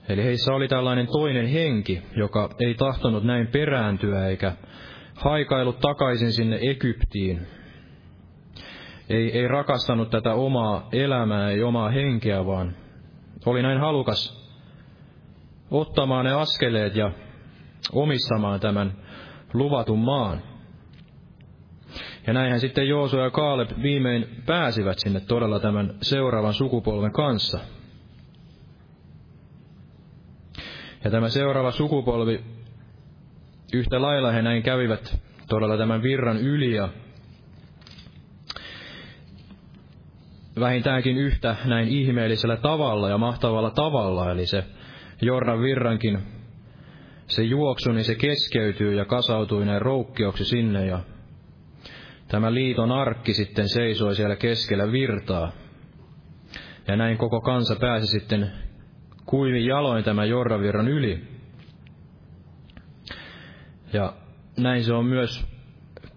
[0.10, 4.54] Eli heissä oli tällainen toinen henki, joka ei tahtonut näin perääntyä eikä
[5.16, 7.48] haikailut takaisin sinne Egyptiin.
[9.10, 12.76] Ei, ei rakastanut tätä omaa elämää, ei omaa henkeä, vaan
[13.46, 14.46] oli näin halukas
[15.72, 17.12] ottamaan ne askeleet ja
[17.92, 18.94] omistamaan tämän
[19.54, 20.42] luvatun maan.
[22.28, 27.60] Ja näinhän sitten Joosu ja Kaaleb viimein pääsivät sinne todella tämän seuraavan sukupolven kanssa–
[31.06, 32.44] Ja tämä seuraava sukupolvi,
[33.74, 35.20] yhtä lailla he näin kävivät
[35.50, 36.90] todella tämän virran yli ja
[40.60, 44.64] vähintäänkin yhtä näin ihmeellisellä tavalla ja mahtavalla tavalla, eli se
[45.22, 46.20] Jordan virrankin
[47.28, 51.00] se juoksu, niin se keskeytyy ja kasautui näin roukkioksi sinne ja
[52.28, 55.52] tämä liiton arkki sitten seisoi siellä keskellä virtaa.
[56.88, 58.52] Ja näin koko kansa pääsi sitten
[59.26, 61.24] kuivin jaloin tämä Jordavirran yli.
[63.94, 64.14] Ja
[64.58, 65.46] näin se on myös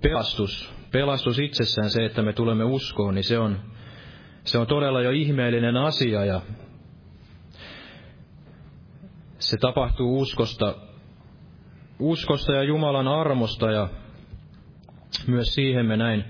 [0.03, 0.75] pelastus.
[0.93, 3.61] Pelastus itsessään se, että me tulemme uskoon, niin se on,
[4.49, 6.41] se on todella jo ihmeellinen asia ja
[9.39, 10.75] se tapahtuu uskosta,
[11.99, 13.89] uskosta ja Jumalan armosta ja
[15.27, 16.25] myös siihen me näin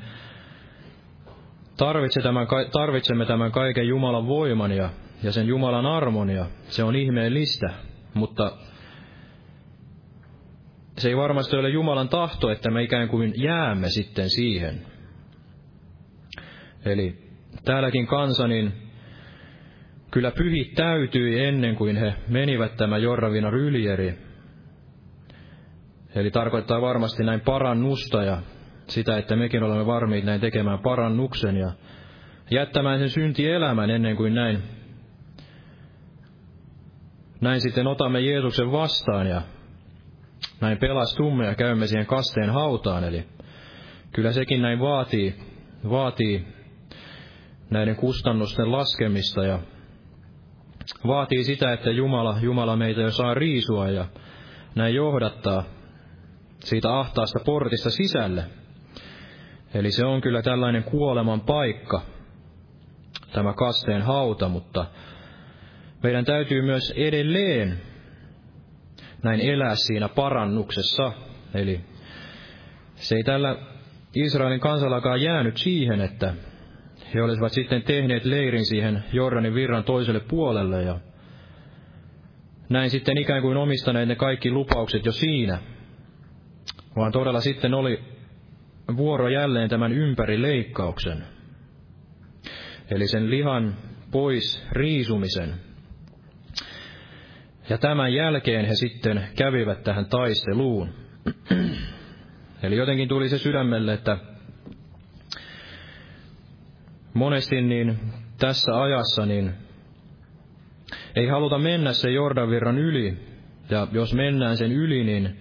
[2.72, 4.90] tarvitsemme tämän kaiken Jumalan voiman ja
[5.22, 7.70] ja sen Jumalan armon ja se on ihmeellistä,
[8.14, 8.52] mutta
[10.98, 14.86] se ei varmasti ole Jumalan tahto, että me ikään kuin jäämme sitten siihen.
[16.84, 17.27] Eli
[17.64, 18.72] täälläkin kansa, niin
[20.10, 24.18] kyllä pyhit täytyi ennen kuin he menivät tämä Jorravina ryljeri.
[26.14, 28.38] Eli tarkoittaa varmasti näin parannusta ja
[28.86, 31.72] sitä, että mekin olemme varmiit näin tekemään parannuksen ja
[32.50, 34.62] jättämään sen syntielämän ennen kuin näin
[37.40, 39.42] näin sitten otamme Jeesuksen vastaan ja
[40.60, 43.04] näin pelastumme ja käymme siihen kasteen hautaan.
[43.04, 43.24] Eli
[44.12, 45.34] kyllä sekin näin vaatii,
[45.90, 46.46] vaatii
[47.70, 49.58] näiden kustannusten laskemista ja
[51.06, 54.06] vaatii sitä, että Jumala, Jumala meitä jo saa riisua ja
[54.74, 55.64] näin johdattaa
[56.60, 58.44] siitä ahtaasta portista sisälle.
[59.74, 62.02] Eli se on kyllä tällainen kuoleman paikka,
[63.32, 64.86] tämä kasteen hauta, mutta
[66.02, 67.80] meidän täytyy myös edelleen
[69.22, 71.12] näin elää siinä parannuksessa.
[71.54, 71.80] Eli
[72.94, 73.56] se ei tällä
[74.14, 76.34] Israelin kansallakaan jäänyt siihen, että
[77.14, 80.98] he olisivat sitten tehneet leirin siihen Jordanin virran toiselle puolelle ja
[82.68, 85.58] näin sitten ikään kuin omistaneet ne kaikki lupaukset jo siinä,
[86.96, 88.00] vaan todella sitten oli
[88.96, 91.24] vuoro jälleen tämän ympärileikkauksen,
[92.90, 93.74] eli sen lihan
[94.10, 95.54] pois riisumisen.
[97.68, 100.88] Ja tämän jälkeen he sitten kävivät tähän taisteluun.
[102.62, 104.18] Eli jotenkin tuli se sydämelle, että
[107.14, 107.98] monesti niin
[108.38, 109.54] tässä ajassa niin
[111.16, 113.16] ei haluta mennä se Jordanvirran yli.
[113.70, 115.36] Ja jos mennään sen yli, niin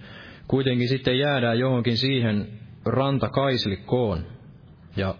[0.48, 2.48] kuitenkin sitten jäädään johonkin siihen
[2.84, 4.26] rantakaislikkoon.
[4.96, 5.14] Ja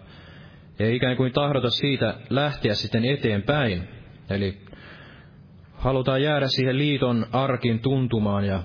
[0.79, 3.87] ei ikään kuin tahdota siitä lähteä sitten eteenpäin.
[4.29, 4.57] Eli
[5.73, 8.63] halutaan jäädä siihen liiton arkin tuntumaan ja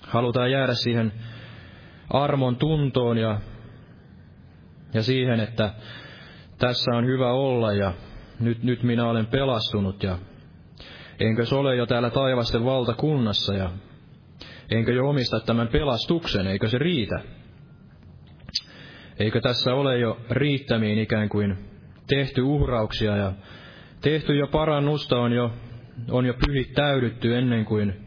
[0.00, 1.12] halutaan jäädä siihen
[2.10, 3.40] armon tuntoon ja,
[4.94, 5.70] ja siihen, että
[6.58, 7.92] tässä on hyvä olla ja
[8.40, 10.18] nyt, nyt minä olen pelastunut ja
[11.20, 13.70] enkö se ole jo täällä taivasten valtakunnassa ja
[14.70, 17.20] enkö jo omista tämän pelastuksen, eikö se riitä?
[19.18, 21.58] Eikö tässä ole jo riittämiin ikään kuin
[22.06, 23.32] tehty uhrauksia ja
[24.00, 25.52] tehty jo parannusta on jo,
[26.10, 28.06] on jo pyhittäydytty ennen kuin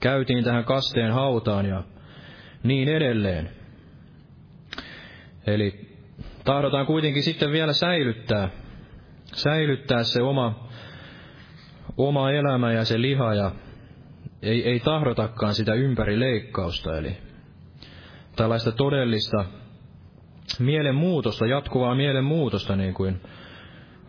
[0.00, 1.82] käytiin tähän kasteen hautaan ja
[2.62, 3.50] niin edelleen.
[5.46, 5.93] Eli
[6.44, 8.48] tahdotaan kuitenkin sitten vielä säilyttää,
[9.34, 10.68] säilyttää se oma,
[11.96, 13.50] oma elämä ja se liha ja
[14.42, 17.16] ei, ei tahdotakaan sitä ympärileikkausta, eli
[18.36, 19.44] tällaista todellista
[20.58, 23.20] mielenmuutosta, jatkuvaa mielenmuutosta, niin kuin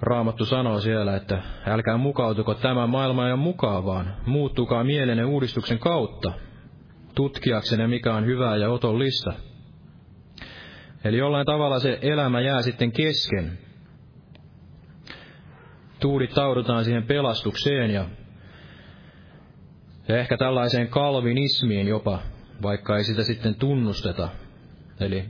[0.01, 6.31] Raamattu sanoo siellä, että älkää mukautuko tämän maailman mukaan, vaan muuttukaa mielenne uudistuksen kautta,
[7.15, 9.33] tutkiaksenne mikä on hyvää ja otollista.
[11.05, 13.57] Eli jollain tavalla se elämä jää sitten kesken.
[15.99, 18.05] Tuudittaudutaan siihen pelastukseen ja,
[20.07, 22.19] ja ehkä tällaiseen kalvinismiin jopa,
[22.61, 24.29] vaikka ei sitä sitten tunnusteta.
[24.99, 25.25] Eli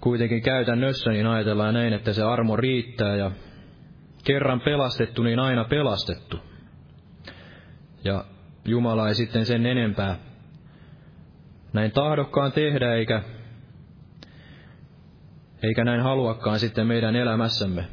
[0.00, 3.30] kuitenkin käytännössä niin ajatellaan näin, että se armo riittää ja
[4.24, 6.36] kerran pelastettu, niin aina pelastettu.
[8.04, 8.24] Ja
[8.64, 10.16] Jumala ei sitten sen enempää
[11.72, 13.22] näin tahdokkaan tehdä, eikä,
[15.62, 17.86] eikä näin haluakaan sitten meidän elämässämme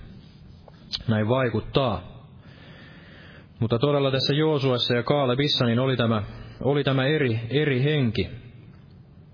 [1.08, 2.20] näin vaikuttaa.
[3.60, 6.24] Mutta todella tässä Joosuassa ja Kaalebissa niin oli tämä,
[6.62, 8.30] oli tämä eri, eri henki.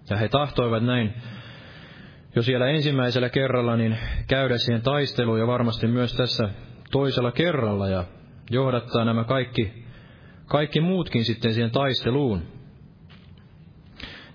[0.09, 1.13] Ja he tahtoivat näin
[2.35, 6.49] jo siellä ensimmäisellä kerralla niin käydä siihen taisteluun ja varmasti myös tässä
[6.91, 8.03] toisella kerralla ja
[8.49, 9.85] johdattaa nämä kaikki,
[10.45, 12.41] kaikki muutkin sitten siihen taisteluun.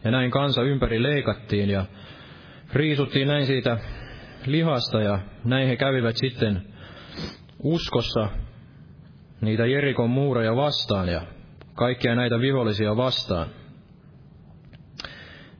[0.04, 1.86] Ja näin kansa ympäri leikattiin ja
[2.72, 3.78] riisuttiin näin siitä
[4.46, 6.62] lihasta ja näin he kävivät sitten
[7.62, 8.28] uskossa
[9.40, 11.22] niitä Jerikon muureja vastaan ja
[11.74, 13.46] kaikkia näitä vihollisia vastaan.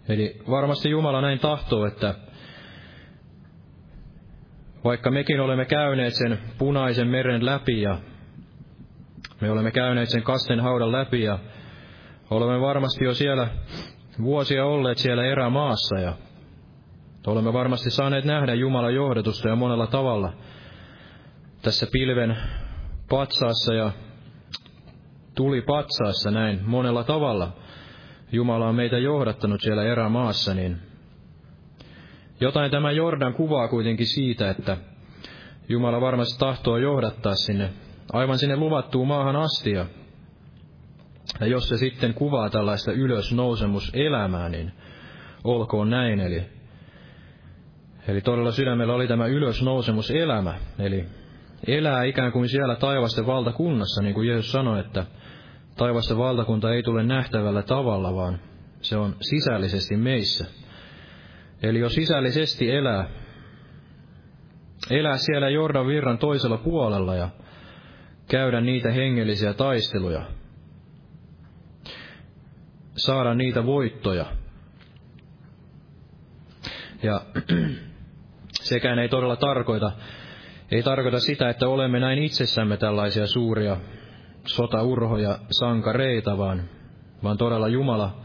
[0.09, 2.15] Eli varmasti Jumala näin tahtoo, että
[4.85, 7.99] vaikka mekin olemme käyneet sen punaisen meren läpi ja
[9.41, 11.39] me olemme käyneet sen kasten haudan läpi ja
[12.31, 13.49] olemme varmasti jo siellä
[14.23, 16.15] vuosia olleet siellä erämaassa ja
[17.27, 20.33] olemme varmasti saaneet nähdä Jumalan johdatusta ja monella tavalla
[21.63, 22.37] tässä pilven
[23.09, 23.93] patsaassa ja
[25.35, 27.53] tuli patsaassa näin monella tavalla.
[28.33, 30.77] Jumala on meitä johdattanut siellä erämaassa, niin
[32.41, 34.77] jotain tämä Jordan kuvaa kuitenkin siitä, että
[35.69, 37.71] Jumala varmasti tahtoo johdattaa sinne,
[38.13, 39.71] aivan sinne luvattuun maahan asti.
[39.71, 39.87] Ja,
[41.41, 44.73] jos se sitten kuvaa tällaista ylösnousemuselämää, niin
[45.45, 46.21] olkoon näin.
[46.21, 46.60] Eli,
[48.09, 51.05] eli todella sydämellä oli tämä ylösnousemuselämä, eli
[51.67, 55.07] elää ikään kuin siellä taivasten valtakunnassa, niin kuin Jeesus sanoi, että
[55.77, 58.39] taivasten valtakunta ei tule nähtävällä tavalla, vaan
[58.81, 60.47] se on sisällisesti meissä.
[61.63, 63.09] Eli jo sisällisesti elää,
[64.91, 67.29] elää siellä Jordan virran toisella puolella ja
[68.29, 70.23] käydä niitä hengellisiä taisteluja,
[72.97, 74.27] saada niitä voittoja.
[77.03, 77.21] Ja
[78.61, 79.93] sekään ei todella tarkoita,
[80.71, 83.77] ei tarkoita sitä, että olemme näin itsessämme tällaisia suuria
[84.47, 86.63] sotaurhoja, sankareita, vaan,
[87.23, 88.21] vaan todella Jumala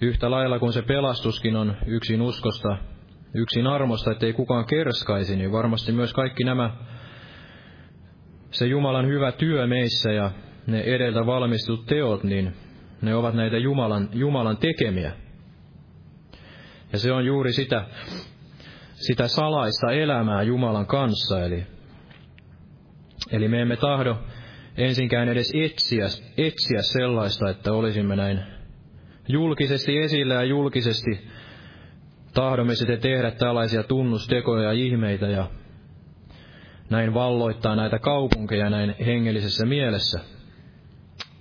[0.00, 2.76] Yhtä lailla kuin se pelastuskin on yksin uskosta,
[3.34, 6.70] yksin armosta, ettei kukaan kerskaisi, niin varmasti myös kaikki nämä,
[8.50, 10.30] se Jumalan hyvä työ meissä ja
[10.66, 12.54] ne edeltä valmistut teot, niin
[13.02, 15.12] ne ovat näitä Jumalan, Jumalan tekemiä.
[16.92, 17.84] Ja se on juuri sitä,
[18.98, 21.44] sitä salaista elämää Jumalan kanssa.
[21.44, 21.66] Eli,
[23.32, 24.16] eli me emme tahdo
[24.76, 28.40] ensinkään edes etsiä, etsiä sellaista, että olisimme näin
[29.28, 31.28] julkisesti esillä ja julkisesti
[32.34, 35.50] tahdomme sitten tehdä tällaisia tunnustekoja ja ihmeitä ja
[36.90, 40.20] näin valloittaa näitä kaupunkeja näin hengellisessä mielessä.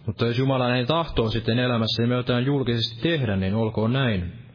[0.05, 4.46] Mutta jos Jumala näin tahtoo sitten elämässä ja me jotain julkisesti tehdä, niin olkoon näin.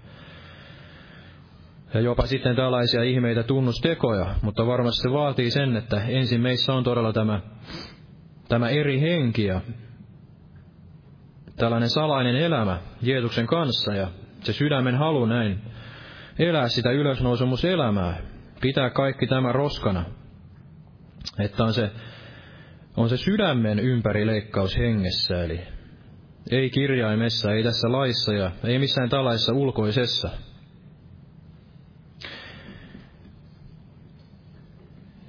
[1.95, 6.85] Ja jopa sitten tällaisia ihmeitä tunnustekoja, mutta varmasti se vaatii sen, että ensin meissä on
[6.85, 7.41] todella tämä,
[8.49, 9.61] tämä eri henki ja
[11.57, 14.09] tällainen salainen elämä Jeesuksen kanssa ja
[14.41, 15.59] se sydämen halu näin
[16.39, 18.21] elää sitä ylösnousemuselämää,
[18.61, 20.05] pitää kaikki tämä roskana,
[21.39, 21.91] että on se,
[22.97, 25.61] on se sydämen ympärileikkaus hengessä, eli
[26.51, 30.31] ei kirjaimessa, ei tässä laissa ja ei missään tällaisessa ulkoisessa.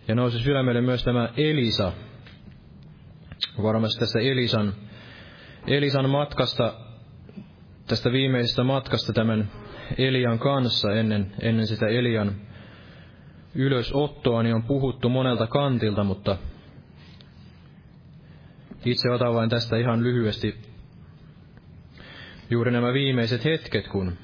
[0.07, 1.91] Ja nousi sydämelle myös tämä Elisa.
[3.63, 4.73] Varmasti tästä Elisan,
[5.67, 6.73] Elisan matkasta,
[7.87, 9.51] tästä viimeisestä matkasta tämän
[9.97, 12.35] Elian kanssa ennen, ennen sitä Elian
[13.55, 16.37] ylösottoa, niin on puhuttu monelta kantilta, mutta
[18.85, 20.55] itse otan vain tästä ihan lyhyesti
[22.49, 24.17] juuri nämä viimeiset hetket, kun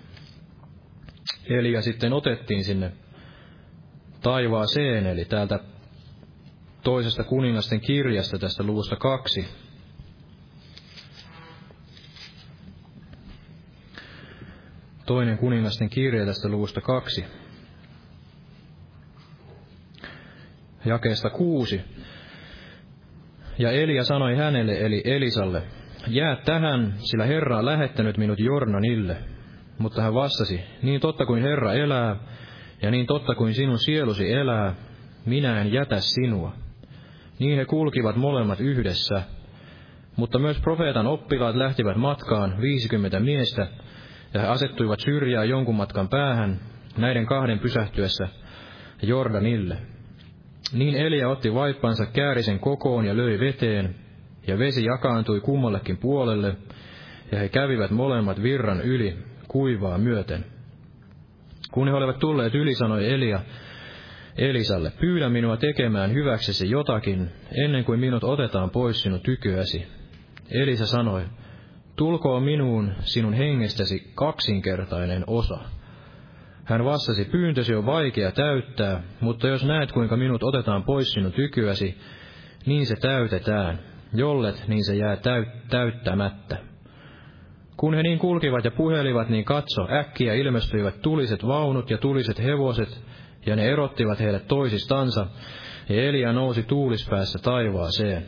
[1.50, 2.92] Elia sitten otettiin sinne
[4.22, 5.60] taivaaseen, eli täältä
[6.84, 9.46] toisesta kuningasten kirjasta tästä luvusta kaksi.
[15.06, 17.26] Toinen kuningasten kirja tästä luvusta kaksi.
[20.86, 21.82] Jakeesta kuusi.
[23.58, 25.64] Ja Elia sanoi hänelle, eli Elisalle,
[26.08, 29.18] jää tähän, sillä Herra on lähettänyt minut Jordanille.
[29.78, 32.16] Mutta hän vastasi, niin totta kuin Herra elää,
[32.82, 34.76] ja niin totta kuin sinun sielusi elää,
[35.26, 36.54] minä en jätä sinua.
[37.40, 39.22] Niin he kulkivat molemmat yhdessä.
[40.16, 43.68] Mutta myös profeetan oppilaat lähtivät matkaan viisikymmentä miestä,
[44.34, 46.60] ja he asettuivat syrjään jonkun matkan päähän,
[46.98, 48.28] näiden kahden pysähtyessä
[49.02, 49.78] Jordanille.
[50.74, 53.96] Niin Elia otti vaippansa käärisen kokoon ja löi veteen,
[54.48, 56.56] ja vesi jakaantui kummallekin puolelle,
[57.32, 59.18] ja he kävivät molemmat virran yli
[59.48, 60.46] kuivaa myöten.
[61.72, 63.40] Kun he olivat tulleet yli, sanoi Elia
[64.38, 67.30] Elisalle, pyydä minua tekemään hyväksesi jotakin,
[67.64, 69.88] ennen kuin minut otetaan pois sinun tyköäsi.
[70.52, 71.26] Elisa sanoi,
[71.96, 75.60] tulkoo minuun sinun hengestäsi kaksinkertainen osa.
[76.64, 81.98] Hän vastasi, pyyntösi on vaikea täyttää, mutta jos näet kuinka minut otetaan pois sinun tykyäsi,
[82.66, 83.80] niin se täytetään.
[84.14, 86.69] Jollet, niin se jää täyt- täyttämättä.
[87.80, 93.04] Kun he niin kulkivat ja puhelivat, niin katso, äkkiä ilmestyivät tuliset vaunut ja tuliset hevoset,
[93.46, 95.28] ja ne erottivat heille toisistansa,
[95.90, 98.26] ja Elia nousi tuulispäässä taivaaseen.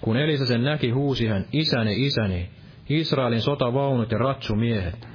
[0.00, 2.50] Kun Elisa sen näki, huusi hän, isäni, isäni,
[2.88, 5.08] Israelin sotavaunut ja ratsumiehet.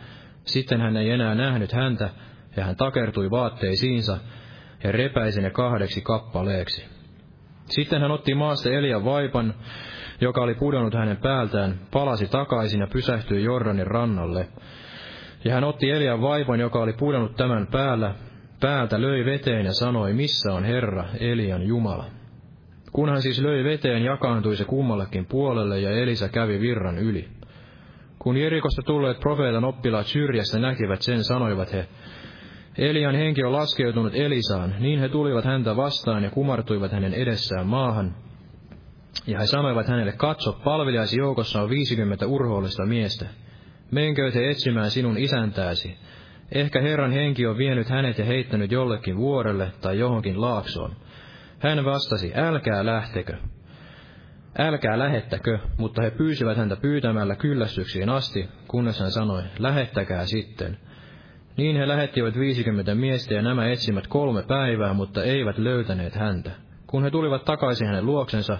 [0.45, 2.09] Sitten hän ei enää nähnyt häntä,
[2.57, 4.17] ja hän takertui vaatteisiinsa
[4.83, 6.85] ja repäisi ne kahdeksi kappaleeksi.
[7.65, 9.53] Sitten hän otti maasta Elian vaipan,
[10.21, 14.47] joka oli pudonnut hänen päältään, palasi takaisin ja pysähtyi Jordanin rannalle.
[15.45, 18.15] Ja hän otti Elian vaipan, joka oli pudonnut tämän päällä,
[18.59, 22.05] päältä löi veteen ja sanoi, missä on Herra, Elian Jumala.
[22.91, 27.27] Kun hän siis löi veteen, jakaantui se kummallekin puolelle ja Elisa kävi virran yli.
[28.19, 31.87] Kun Jerikosta tulleet profeetan oppilaat syrjästä näkivät sen, sanoivat he,
[32.77, 38.15] Elian henki on laskeutunut Elisaan, niin he tulivat häntä vastaan ja kumartuivat hänen edessään maahan.
[39.27, 43.25] Ja he sanoivat hänelle, katso, palvelijaisi joukossa on viisikymmentä urhoollista miestä.
[43.91, 45.97] Menkö te etsimään sinun isäntääsi.
[46.51, 50.95] Ehkä Herran henki on vienyt hänet ja heittänyt jollekin vuorelle tai johonkin laaksoon.
[51.59, 53.37] Hän vastasi, älkää lähtekö.
[54.57, 60.77] Älkää lähettäkö, mutta he pyysivät häntä pyytämällä kyllästyksiin asti, kunnes hän sanoi, lähettäkää sitten.
[61.57, 66.51] Niin he lähettivät viisikymmentä miestä ja nämä etsimät kolme päivää, mutta eivät löytäneet häntä.
[66.87, 68.57] Kun he tulivat takaisin hänen luoksensa,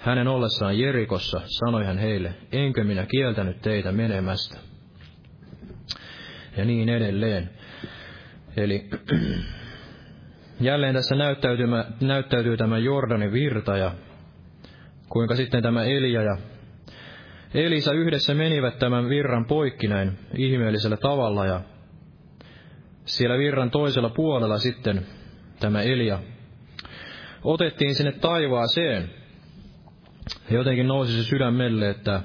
[0.00, 4.58] hänen ollessaan Jerikossa, sanoi hän heille, enkö minä kieltänyt teitä menemästä.
[6.56, 7.50] Ja niin edelleen.
[8.56, 8.88] Eli
[10.60, 11.14] jälleen tässä
[12.00, 13.92] näyttäytyy tämä Jordanin virta ja
[15.08, 16.36] kuinka sitten tämä Elia ja
[17.54, 21.60] Elisa yhdessä menivät tämän virran poikki näin ihmeellisellä tavalla ja
[23.04, 25.06] siellä virran toisella puolella sitten
[25.60, 26.18] tämä Elia
[27.44, 29.19] otettiin sinne taivaaseen.
[30.50, 32.22] Jotenkin nousi se sydämelle, että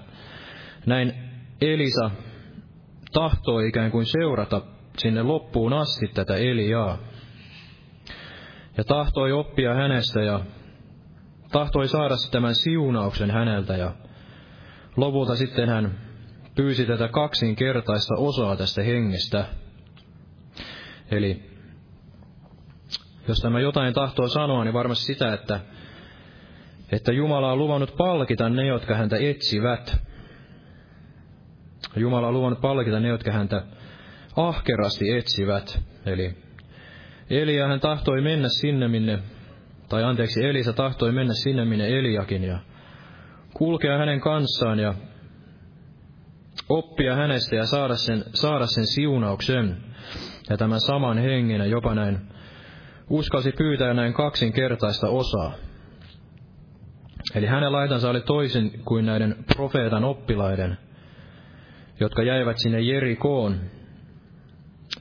[0.85, 1.13] näin
[1.61, 2.11] Elisa
[3.13, 4.61] tahtoi ikään kuin seurata
[4.97, 6.97] sinne loppuun asti tätä Eliaa.
[8.77, 10.39] ja tahtoi oppia hänestä ja
[11.51, 13.91] tahtoi saada tämän siunauksen häneltä ja
[14.97, 15.97] lopulta sitten hän
[16.55, 19.45] pyysi tätä kaksinkertaista osaa tästä hengestä.
[21.11, 21.55] Eli
[23.27, 25.59] jos tämä jotain tahtoo sanoa, niin varmasti sitä, että,
[26.91, 29.97] että Jumala on luvannut palkita ne, jotka häntä etsivät.
[31.95, 33.63] Jumala on luvannut palkita ne, jotka häntä
[34.35, 35.79] ahkerasti etsivät.
[36.05, 36.35] Eli
[37.29, 39.19] Elia hän tahtoi mennä sinne, minne,
[39.89, 42.59] tai anteeksi, Elisa tahtoi mennä sinne, minne Eliakin, ja
[43.53, 44.93] kulkea hänen kanssaan ja
[46.69, 49.77] oppia hänestä ja saada sen, saada sen siunauksen
[50.49, 52.19] ja tämän saman hengen ja jopa näin
[53.09, 55.53] uskalsi pyytää näin kaksinkertaista osaa.
[57.35, 60.77] Eli hänen laitansa oli toisin kuin näiden profeetan oppilaiden,
[61.99, 63.59] jotka jäivät sinne Jerikoon,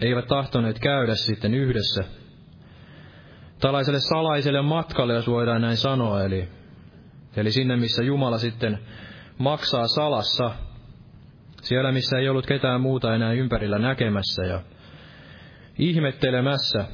[0.01, 2.05] eivät tahtoneet käydä sitten yhdessä.
[3.61, 6.49] Tällaiselle salaiselle matkalle, jos voidaan näin sanoa, eli,
[7.37, 8.79] eli sinne, missä Jumala sitten
[9.39, 10.51] maksaa salassa,
[11.63, 14.61] siellä, missä ei ollut ketään muuta enää ympärillä näkemässä ja
[15.79, 16.85] ihmettelemässä,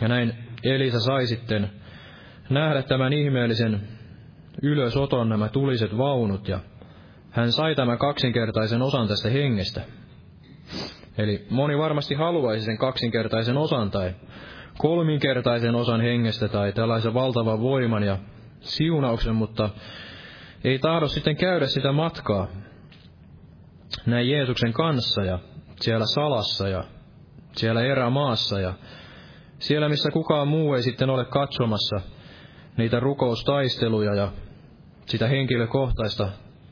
[0.00, 0.34] ja näin
[0.64, 1.70] Elisa sai sitten
[2.50, 3.93] nähdä tämän ihmeellisen
[4.62, 6.60] ylösoton nämä tuliset vaunut ja
[7.30, 9.80] hän sai tämän kaksinkertaisen osan tästä hengestä.
[11.18, 14.14] Eli moni varmasti haluaisi sen kaksinkertaisen osan tai
[14.78, 18.18] kolminkertaisen osan hengestä tai tällaisen valtavan voiman ja
[18.60, 19.70] siunauksen, mutta
[20.64, 22.48] ei tahdo sitten käydä sitä matkaa
[24.06, 25.38] näin Jeesuksen kanssa ja
[25.80, 26.84] siellä salassa ja
[27.56, 28.74] siellä erämaassa ja
[29.58, 32.00] siellä, missä kukaan muu ei sitten ole katsomassa
[32.76, 34.32] niitä rukoustaisteluja ja
[35.06, 36.28] sitä henkilökohtaista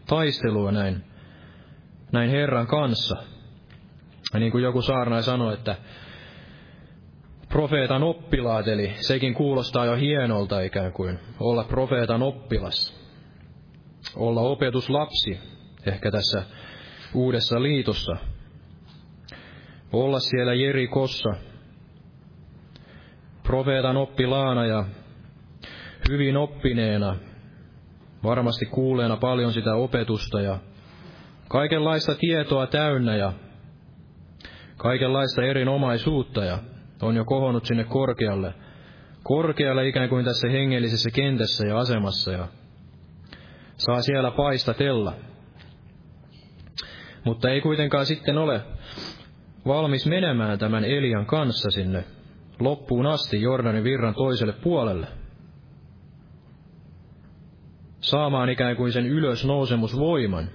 [0.06, 1.04] taistelua näin,
[2.12, 3.16] näin Herran kanssa.
[4.34, 5.76] Ja niin kuin joku saarnai sanoi, että
[7.48, 13.02] profeetan oppilaat, eli sekin kuulostaa jo hienolta ikään kuin olla profeetan oppilas,
[14.16, 15.38] olla opetuslapsi,
[15.86, 16.42] ehkä tässä
[17.14, 18.16] uudessa liitossa,
[19.92, 21.30] olla siellä Jerikossa,
[23.42, 24.84] profeetan oppilaana ja
[26.10, 27.16] hyvin oppineena,
[28.24, 30.58] varmasti kuuleena paljon sitä opetusta ja
[31.48, 33.32] kaikenlaista tietoa täynnä ja
[34.76, 36.58] kaikenlaista erinomaisuutta ja
[37.02, 38.54] on jo kohonnut sinne korkealle,
[39.22, 42.48] korkealle ikään kuin tässä hengellisessä kentässä ja asemassa ja
[43.76, 45.12] saa siellä paistatella.
[47.24, 48.62] Mutta ei kuitenkaan sitten ole
[49.66, 52.04] valmis menemään tämän Elian kanssa sinne
[52.60, 55.21] loppuun asti Jordanin virran toiselle puolelle.
[58.02, 60.48] Saamaan ikään kuin sen ylösnousemusvoiman.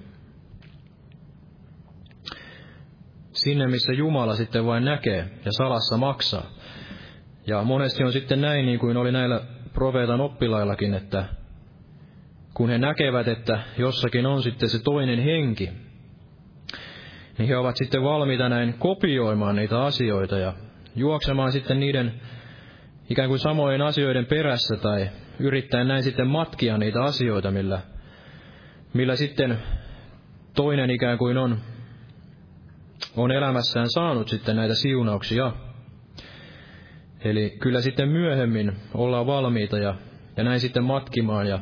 [3.32, 6.46] Sinne, missä Jumala sitten vain näkee ja salassa maksaa.
[7.48, 9.42] Ja monesti on sitten näin, niin kuin oli näillä
[9.74, 11.26] profeetan oppilaillakin, että
[12.54, 15.70] kun he näkevät, että jossakin on sitten se toinen henki,
[17.38, 20.54] niin he ovat sitten valmiita näin kopioimaan niitä asioita ja
[20.96, 22.14] juoksemaan sitten niiden
[23.10, 25.10] ikään kuin samojen asioiden perässä tai
[25.40, 27.80] yrittäen näin sitten matkia niitä asioita, millä,
[28.94, 29.58] millä sitten
[30.56, 31.58] toinen ikään kuin on,
[33.18, 35.52] on elämässään saanut sitten näitä siunauksia.
[37.24, 39.96] Eli kyllä sitten myöhemmin ollaan valmiita ja,
[40.38, 41.60] ja näin sitten matkimaan ja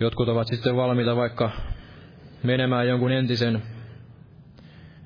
[0.00, 1.50] jotkut ovat sitten valmiita vaikka
[2.42, 3.62] menemään jonkun entisen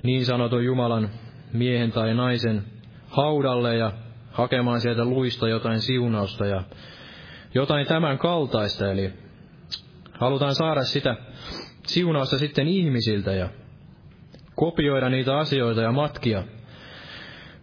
[0.02, 1.10] niin sanotun Jumalan
[1.52, 2.64] miehen tai naisen
[3.06, 3.92] haudalle ja
[4.30, 6.62] hakemaan sieltä luista jotain siunausta ja
[7.54, 8.92] jotain tämän kaltaista.
[8.92, 9.12] Eli
[10.12, 11.16] halutaan saada sitä
[11.86, 13.48] siunausta sitten ihmisiltä ja
[14.54, 16.44] kopioida niitä asioita ja matkia,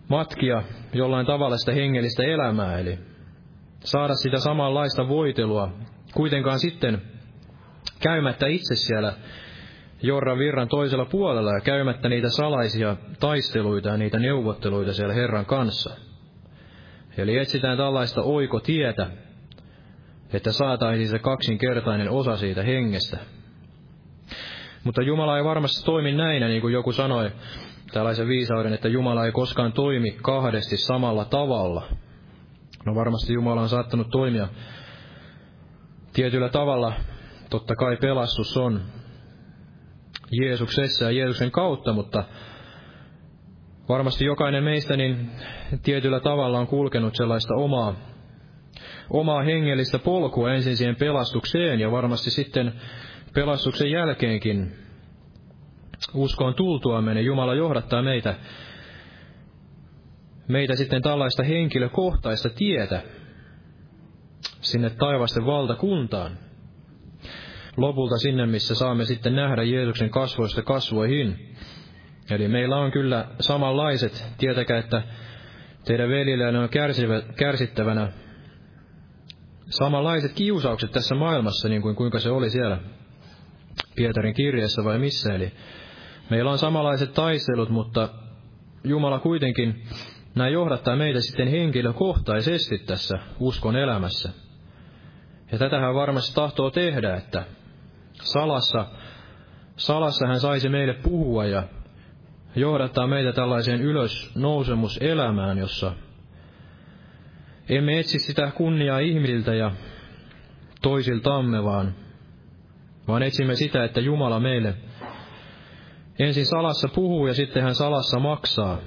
[0.09, 0.63] matkia
[0.93, 2.99] jollain tavalla sitä hengellistä elämää, eli
[3.79, 5.73] saada sitä samanlaista voitelua,
[6.13, 7.01] kuitenkaan sitten
[7.99, 9.13] käymättä itse siellä
[10.01, 15.95] Jorran virran toisella puolella ja käymättä niitä salaisia taisteluita ja niitä neuvotteluita siellä Herran kanssa.
[17.17, 19.07] Eli etsitään tällaista oikotietä,
[20.33, 23.17] että saataisiin se kaksinkertainen osa siitä hengestä.
[24.83, 27.31] Mutta Jumala ei varmasti toimi näin, niin kuin joku sanoi
[27.93, 31.83] tällaisen viisauden, että Jumala ei koskaan toimi kahdesti samalla tavalla.
[32.85, 34.47] No varmasti Jumala on saattanut toimia
[36.13, 36.93] tietyllä tavalla.
[37.49, 38.81] Totta kai pelastus on
[40.31, 42.23] Jeesuksessa ja Jeesuksen kautta, mutta
[43.89, 45.31] varmasti jokainen meistä niin
[45.83, 47.95] tietyllä tavalla on kulkenut sellaista omaa,
[49.09, 52.73] omaa hengellistä polkua ensin siihen pelastukseen ja varmasti sitten
[53.33, 54.71] pelastuksen jälkeenkin
[56.13, 58.35] uskoon tultua niin Jumala johdattaa meitä
[60.47, 63.01] meitä sitten tällaista henkilökohtaista tietä
[64.61, 66.37] sinne taivasten valtakuntaan.
[67.77, 71.55] Lopulta sinne, missä saamme sitten nähdä Jeesuksen kasvoista kasvoihin.
[72.29, 75.03] Eli meillä on kyllä samanlaiset, tietäkää, että
[75.85, 76.69] teidän veljillä on
[77.35, 78.11] kärsittävänä
[79.69, 82.77] samanlaiset kiusaukset tässä maailmassa, niin kuin kuinka se oli siellä
[83.95, 85.33] Pietarin kirjeessä vai missä.
[85.33, 85.51] Eli
[86.29, 88.09] meillä on samanlaiset taistelut, mutta
[88.83, 89.83] Jumala kuitenkin
[90.35, 94.29] nämä johdattaa meitä sitten henkilökohtaisesti tässä uskon elämässä.
[95.51, 97.43] Ja tätä hän varmasti tahtoo tehdä, että
[98.13, 98.85] salassa,
[99.75, 101.63] salassa hän saisi meille puhua ja
[102.55, 105.93] johdattaa meitä tällaiseen ylös nousemuselämään, jossa
[107.69, 109.71] emme etsi sitä kunniaa ihmisiltä ja
[110.81, 111.95] toisiltamme, vaan,
[113.07, 114.73] vaan etsimme sitä, että Jumala meille
[116.19, 118.77] ensin salassa puhuu ja sitten hän salassa maksaa.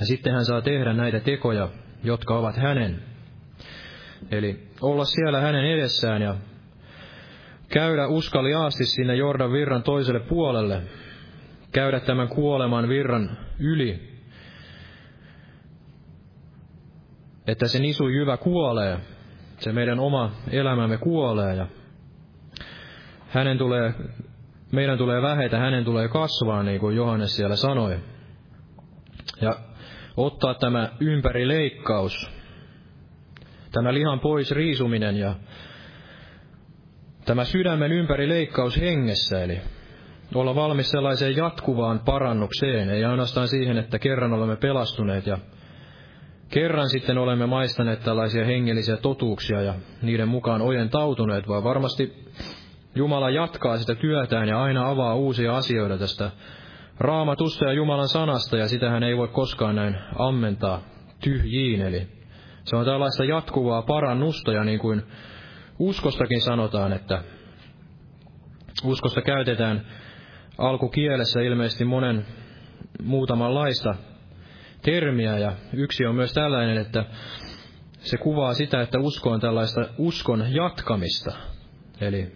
[0.00, 1.68] Ja sitten hän saa tehdä näitä tekoja,
[2.04, 3.02] jotka ovat hänen.
[4.30, 6.34] Eli olla siellä hänen edessään ja
[7.68, 10.82] käydä uskaliaasti sinne Jordan virran toiselle puolelle,
[11.72, 14.11] käydä tämän kuoleman virran yli,
[17.46, 18.98] että se nisu jyvä kuolee,
[19.58, 21.66] se meidän oma elämämme kuolee ja
[23.28, 23.94] hänen tulee,
[24.72, 27.98] meidän tulee vähetä, hänen tulee kasvaa, niin kuin Johannes siellä sanoi.
[29.40, 29.56] Ja
[30.16, 32.30] ottaa tämä ympärileikkaus,
[33.72, 35.34] tämä lihan pois riisuminen ja
[37.24, 39.60] tämä sydämen ympärileikkaus hengessä, eli
[40.34, 45.38] olla valmis sellaiseen jatkuvaan parannukseen, ei ainoastaan siihen, että kerran olemme pelastuneet ja
[46.52, 52.24] kerran sitten olemme maistaneet tällaisia hengellisiä totuuksia ja niiden mukaan ojentautuneet, vaan varmasti
[52.94, 56.30] Jumala jatkaa sitä työtään ja aina avaa uusia asioita tästä
[56.98, 60.80] raamatusta ja Jumalan sanasta, ja sitähän ei voi koskaan näin ammentaa
[61.20, 61.80] tyhjiin.
[61.80, 62.08] Eli
[62.64, 65.02] se on tällaista jatkuvaa parannusta, ja niin kuin
[65.78, 67.22] uskostakin sanotaan, että
[68.84, 69.86] uskosta käytetään
[70.58, 72.26] alkukielessä ilmeisesti monen
[73.02, 73.94] muutamanlaista
[74.82, 77.04] termiä, ja yksi on myös tällainen, että
[77.98, 81.32] se kuvaa sitä, että usko on tällaista uskon jatkamista.
[82.00, 82.32] Eli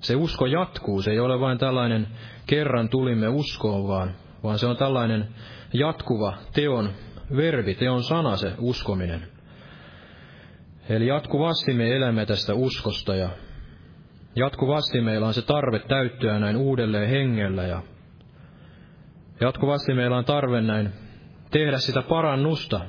[0.00, 2.06] se usko jatkuu, se ei ole vain tällainen
[2.46, 5.28] kerran tulimme uskoon, vaan, vaan se on tällainen
[5.72, 6.90] jatkuva teon
[7.36, 9.28] verbi, teon sana se uskominen.
[10.88, 13.28] Eli jatkuvasti me elämme tästä uskosta ja
[14.36, 17.82] jatkuvasti meillä on se tarve täyttyä näin uudelleen hengellä ja
[19.40, 21.03] jatkuvasti meillä on tarve näin
[21.54, 22.80] tehdä sitä parannusta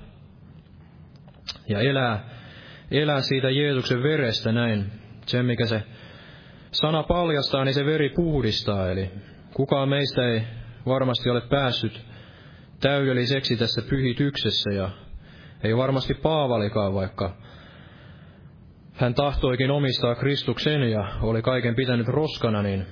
[1.69, 2.29] ja elää,
[2.91, 4.91] elää siitä Jeesuksen verestä näin,
[5.25, 5.83] sen mikä se
[6.71, 9.11] sana paljastaa, niin se veri puhdistaa, eli
[9.53, 10.43] kukaan meistä ei
[10.85, 12.05] varmasti ole päässyt
[12.79, 14.89] täydelliseksi tässä pyhityksessä ja
[15.63, 17.37] ei varmasti Paavalikaan, vaikka
[18.93, 22.85] hän tahtoikin omistaa Kristuksen ja oli kaiken pitänyt roskana, niin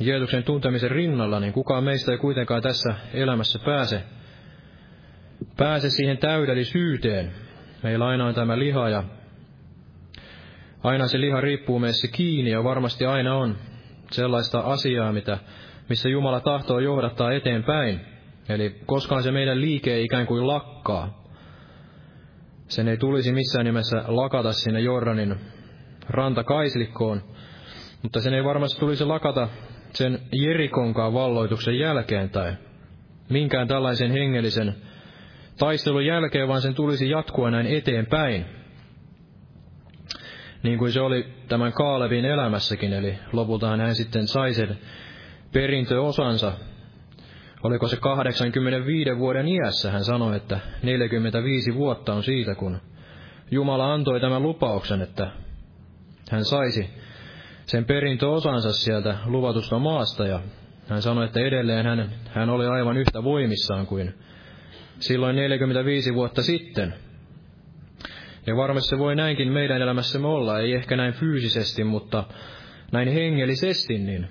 [0.00, 4.02] Jeesuksen tuntemisen rinnalla, niin kukaan meistä ei kuitenkaan tässä elämässä pääse,
[5.56, 7.32] pääse siihen täydellisyyteen.
[7.82, 9.04] Meillä aina on tämä liha ja
[10.82, 13.56] aina se liha riippuu meissä kiinni ja varmasti aina on
[14.10, 15.38] sellaista asiaa, mitä,
[15.88, 18.00] missä Jumala tahtoo johdattaa eteenpäin.
[18.48, 21.22] Eli koskaan se meidän liike ei ikään kuin lakkaa.
[22.68, 25.36] Sen ei tulisi missään nimessä lakata sinne Jordanin
[26.08, 27.22] rantakaislikkoon,
[28.02, 29.48] mutta sen ei varmasti tulisi lakata
[29.94, 32.52] sen Jerikonkaan valloituksen jälkeen tai
[33.28, 34.74] minkään tällaisen hengellisen
[35.62, 38.44] taistelun jälkeen, vaan sen tulisi jatkua näin eteenpäin.
[40.62, 44.78] Niin kuin se oli tämän Kaalevin elämässäkin, eli lopulta hän sitten sai sen
[45.52, 46.52] perintöosansa.
[47.62, 52.80] Oliko se 85 vuoden iässä, hän sanoi, että 45 vuotta on siitä, kun
[53.50, 55.30] Jumala antoi tämän lupauksen, että
[56.30, 56.90] hän saisi
[57.66, 60.40] sen perintöosansa sieltä luvatusta maasta, ja
[60.88, 64.14] hän sanoi, että edelleen hän, hän oli aivan yhtä voimissaan kuin
[65.02, 66.94] silloin 45 vuotta sitten–
[68.46, 72.24] ja varmasti se voi näinkin meidän elämässämme olla, ei ehkä näin fyysisesti, mutta
[72.92, 74.28] näin hengellisesti, niin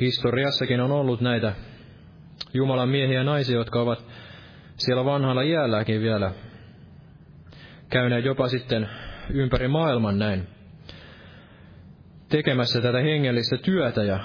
[0.00, 1.52] historiassakin on ollut näitä
[2.54, 4.04] Jumalan miehiä ja naisia, jotka ovat
[4.76, 6.32] siellä vanhalla iälläkin vielä
[7.90, 8.88] käyneet jopa sitten
[9.30, 10.46] ympäri maailman näin
[12.28, 14.20] tekemässä tätä hengellistä työtä ja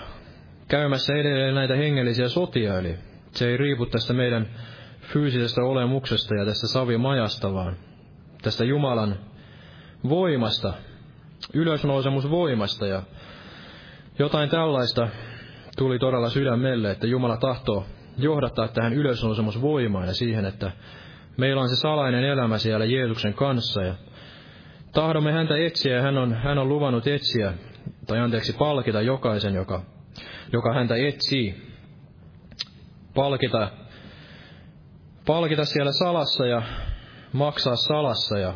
[0.67, 2.95] käymässä edelleen näitä hengellisiä sotia, eli
[3.31, 4.47] se ei riipu tästä meidän
[5.13, 7.75] fyysisestä olemuksesta ja tästä savimajasta, vaan
[8.41, 9.15] tästä Jumalan
[10.09, 10.73] voimasta,
[11.53, 13.03] ylösnousemusvoimasta ja
[14.19, 15.07] jotain tällaista
[15.77, 17.85] tuli todella sydämelle, että Jumala tahtoo
[18.17, 20.71] johdattaa tähän ylösnousemusvoimaan ja siihen, että
[21.37, 23.95] meillä on se salainen elämä siellä Jeesuksen kanssa ja
[24.93, 27.53] tahdomme häntä etsiä ja hän on, hän on luvannut etsiä,
[28.07, 29.81] tai anteeksi palkita jokaisen, joka,
[30.53, 31.71] joka häntä etsii.
[33.15, 33.71] Palkita,
[35.25, 36.61] palkita siellä salassa ja
[37.33, 38.53] maksaa salassa ja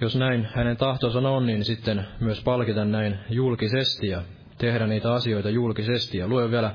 [0.00, 4.22] jos näin hänen tahtonsa on, niin sitten myös palkita näin julkisesti ja
[4.58, 6.18] tehdä niitä asioita julkisesti.
[6.18, 6.74] Ja luen vielä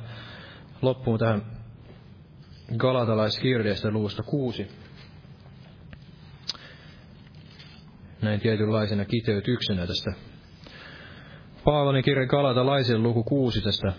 [0.81, 1.41] loppuun tähän
[2.77, 4.67] Galatalaiskirjeestä luvusta kuusi.
[8.21, 10.13] Näin tietynlaisena kiteytyksenä tästä
[11.63, 13.93] Paavalin kirjan Galatalaisen luku kuusi tästä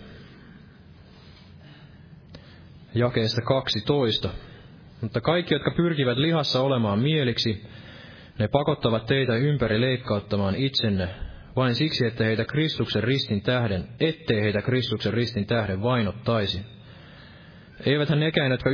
[2.95, 4.29] jakeesta 12.
[5.01, 7.63] Mutta kaikki, jotka pyrkivät lihassa olemaan mieliksi,
[8.39, 11.09] ne pakottavat teitä ympäri leikkauttamaan itsenne
[11.55, 16.61] vain siksi, että heitä Kristuksen ristin tähden, ettei heitä Kristuksen ristin tähden vainottaisi.
[17.85, 18.69] Eiväthän nekään, jotka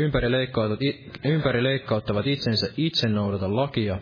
[1.24, 3.99] ympäri, leikkauttavat itsensä itse noudata lakia,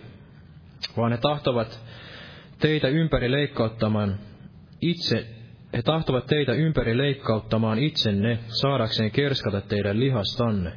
[0.98, 1.86] vaan he tahtovat
[2.60, 4.20] teitä ympäri leikkauttamaan
[4.82, 5.28] itse,
[5.74, 10.72] he tahtovat teitä ympäri leikkauttamaan itsenne, saadakseen kerskata teidän lihastanne.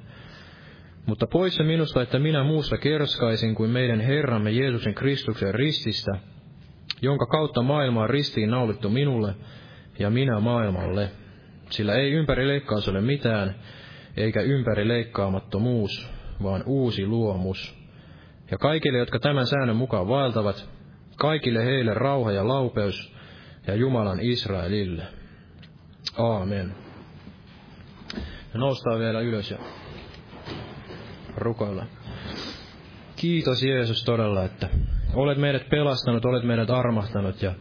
[1.07, 6.13] Mutta pois se minusta, että minä muusta kerskaisin kuin meidän Herramme Jeesuksen Kristuksen rististä,
[7.03, 9.35] jonka kautta maailma on ristiin naulittu minulle
[9.99, 11.11] ja minä maailmalle.
[11.71, 13.55] Sillä ei ympäri leikkaus ole mitään,
[14.17, 16.11] eikä ympäri leikkaamattomuus,
[16.43, 17.83] vaan uusi luomus.
[18.51, 20.69] Ja kaikille, jotka tämän säännön mukaan vaeltavat,
[21.17, 23.12] kaikille heille rauha ja laupeus
[23.67, 25.03] ja Jumalan Israelille.
[26.19, 26.75] Aamen.
[28.55, 29.59] Ja noustaan vielä ylös ja
[31.37, 31.87] rukoilla.
[33.17, 34.69] Kiitos Jeesus todella, että
[35.15, 37.55] olet meidät pelastanut, olet meidät armahtanut ja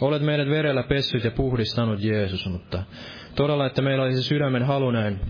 [0.00, 2.82] olet meidät verellä pessyt ja puhdistanut Jeesus, mutta
[3.34, 5.20] todella, että meillä olisi sydämen halu näin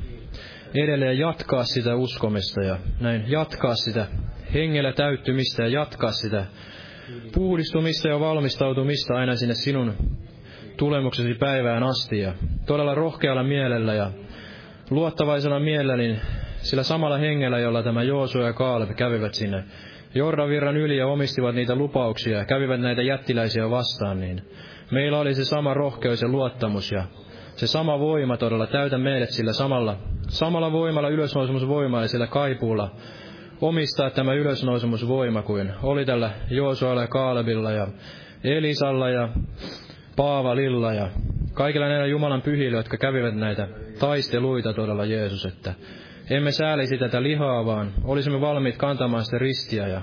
[0.74, 4.06] edelleen jatkaa sitä uskomista ja näin jatkaa sitä
[4.54, 6.46] hengellä täyttymistä ja jatkaa sitä
[7.34, 9.94] puhdistumista ja valmistautumista aina sinne sinun
[10.76, 12.34] tulemuksesi päivään asti ja
[12.66, 14.11] todella rohkealla mielellä ja
[14.90, 16.20] luottavaisella mielellä, niin
[16.56, 19.64] sillä samalla hengellä, jolla tämä Joosua ja Kaaleb kävivät sinne
[20.14, 24.42] Jordanvirran yli ja omistivat niitä lupauksia ja kävivät näitä jättiläisiä vastaan, niin
[24.90, 27.04] meillä oli se sama rohkeus ja luottamus ja
[27.56, 28.66] se sama voima todella.
[28.66, 29.96] Täytä meidät sillä samalla,
[30.28, 32.90] samalla voimalla, ylösnousemusvoimalla ja sillä kaipuulla
[33.61, 37.88] omistaa tämä ylösnousemusvoima kuin oli tällä Joosualla ja Kaalebilla ja
[38.44, 39.28] Elisalla ja
[40.16, 41.11] Paavalilla ja
[41.54, 45.74] kaikilla näillä Jumalan pyhillä, jotka kävivät näitä taisteluita todella Jeesus, että
[46.30, 50.02] emme säälisi tätä lihaa, vaan olisimme valmiit kantamaan sitä ristiä ja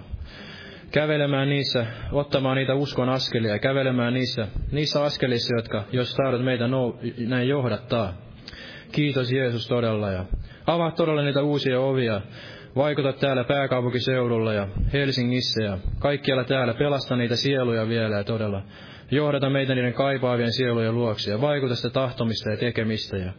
[0.92, 6.68] kävelemään niissä, ottamaan niitä uskon askelia ja kävelemään niissä, niissä askelissa, jotka, jos tahdot meitä
[6.68, 6.94] nou,
[7.28, 8.14] näin johdattaa.
[8.92, 10.26] Kiitos Jeesus todella ja
[10.68, 12.22] avaa todella niitä uusia ovia.
[12.78, 16.74] Vaikuta täällä pääkaupunkiseudulla ja Helsingissä ja kaikkialla täällä.
[16.74, 18.62] Pelasta niitä sieluja vielä ja todella
[19.12, 23.18] johdata meitä niiden kaipaavien sielujen luokse ja vaikuta sitä tahtomista ja tekemistä.
[23.18, 23.32] Ja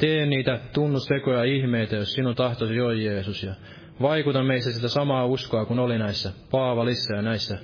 [0.00, 3.42] tee niitä tunnustekoja ihmeitä, jos sinun tahtosi on Jeesus.
[3.42, 3.54] Ja
[4.02, 7.58] vaikuta meissä sitä samaa uskoa kuin oli näissä Paavalissa ja näissä,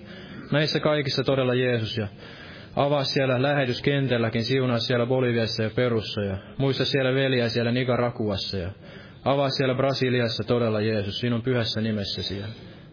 [0.52, 1.98] näissä kaikissa todella Jeesus.
[1.98, 2.08] Ja
[2.76, 8.70] avaa siellä lähetyskentälläkin, siunaa siellä Boliviassa ja Perussa ja muista siellä veliä siellä Nicaraguassa ja
[9.24, 12.46] avaa siellä Brasiliassa todella Jeesus sinun pyhässä nimessäsi ja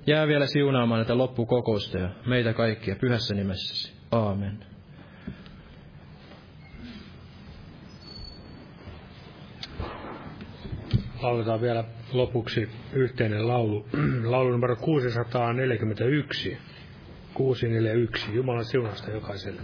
[0.08, 3.94] jää vielä siunaamaan näitä loppukokousta ja meitä kaikkia pyhässä nimessäsi.
[4.12, 4.66] Aamen.
[11.22, 13.86] Lauletaan vielä lopuksi yhteinen laulu.
[14.32, 16.58] Laulu numero 641.
[17.34, 18.36] 641.
[18.36, 19.62] Jumalan siunasta jokaiselle.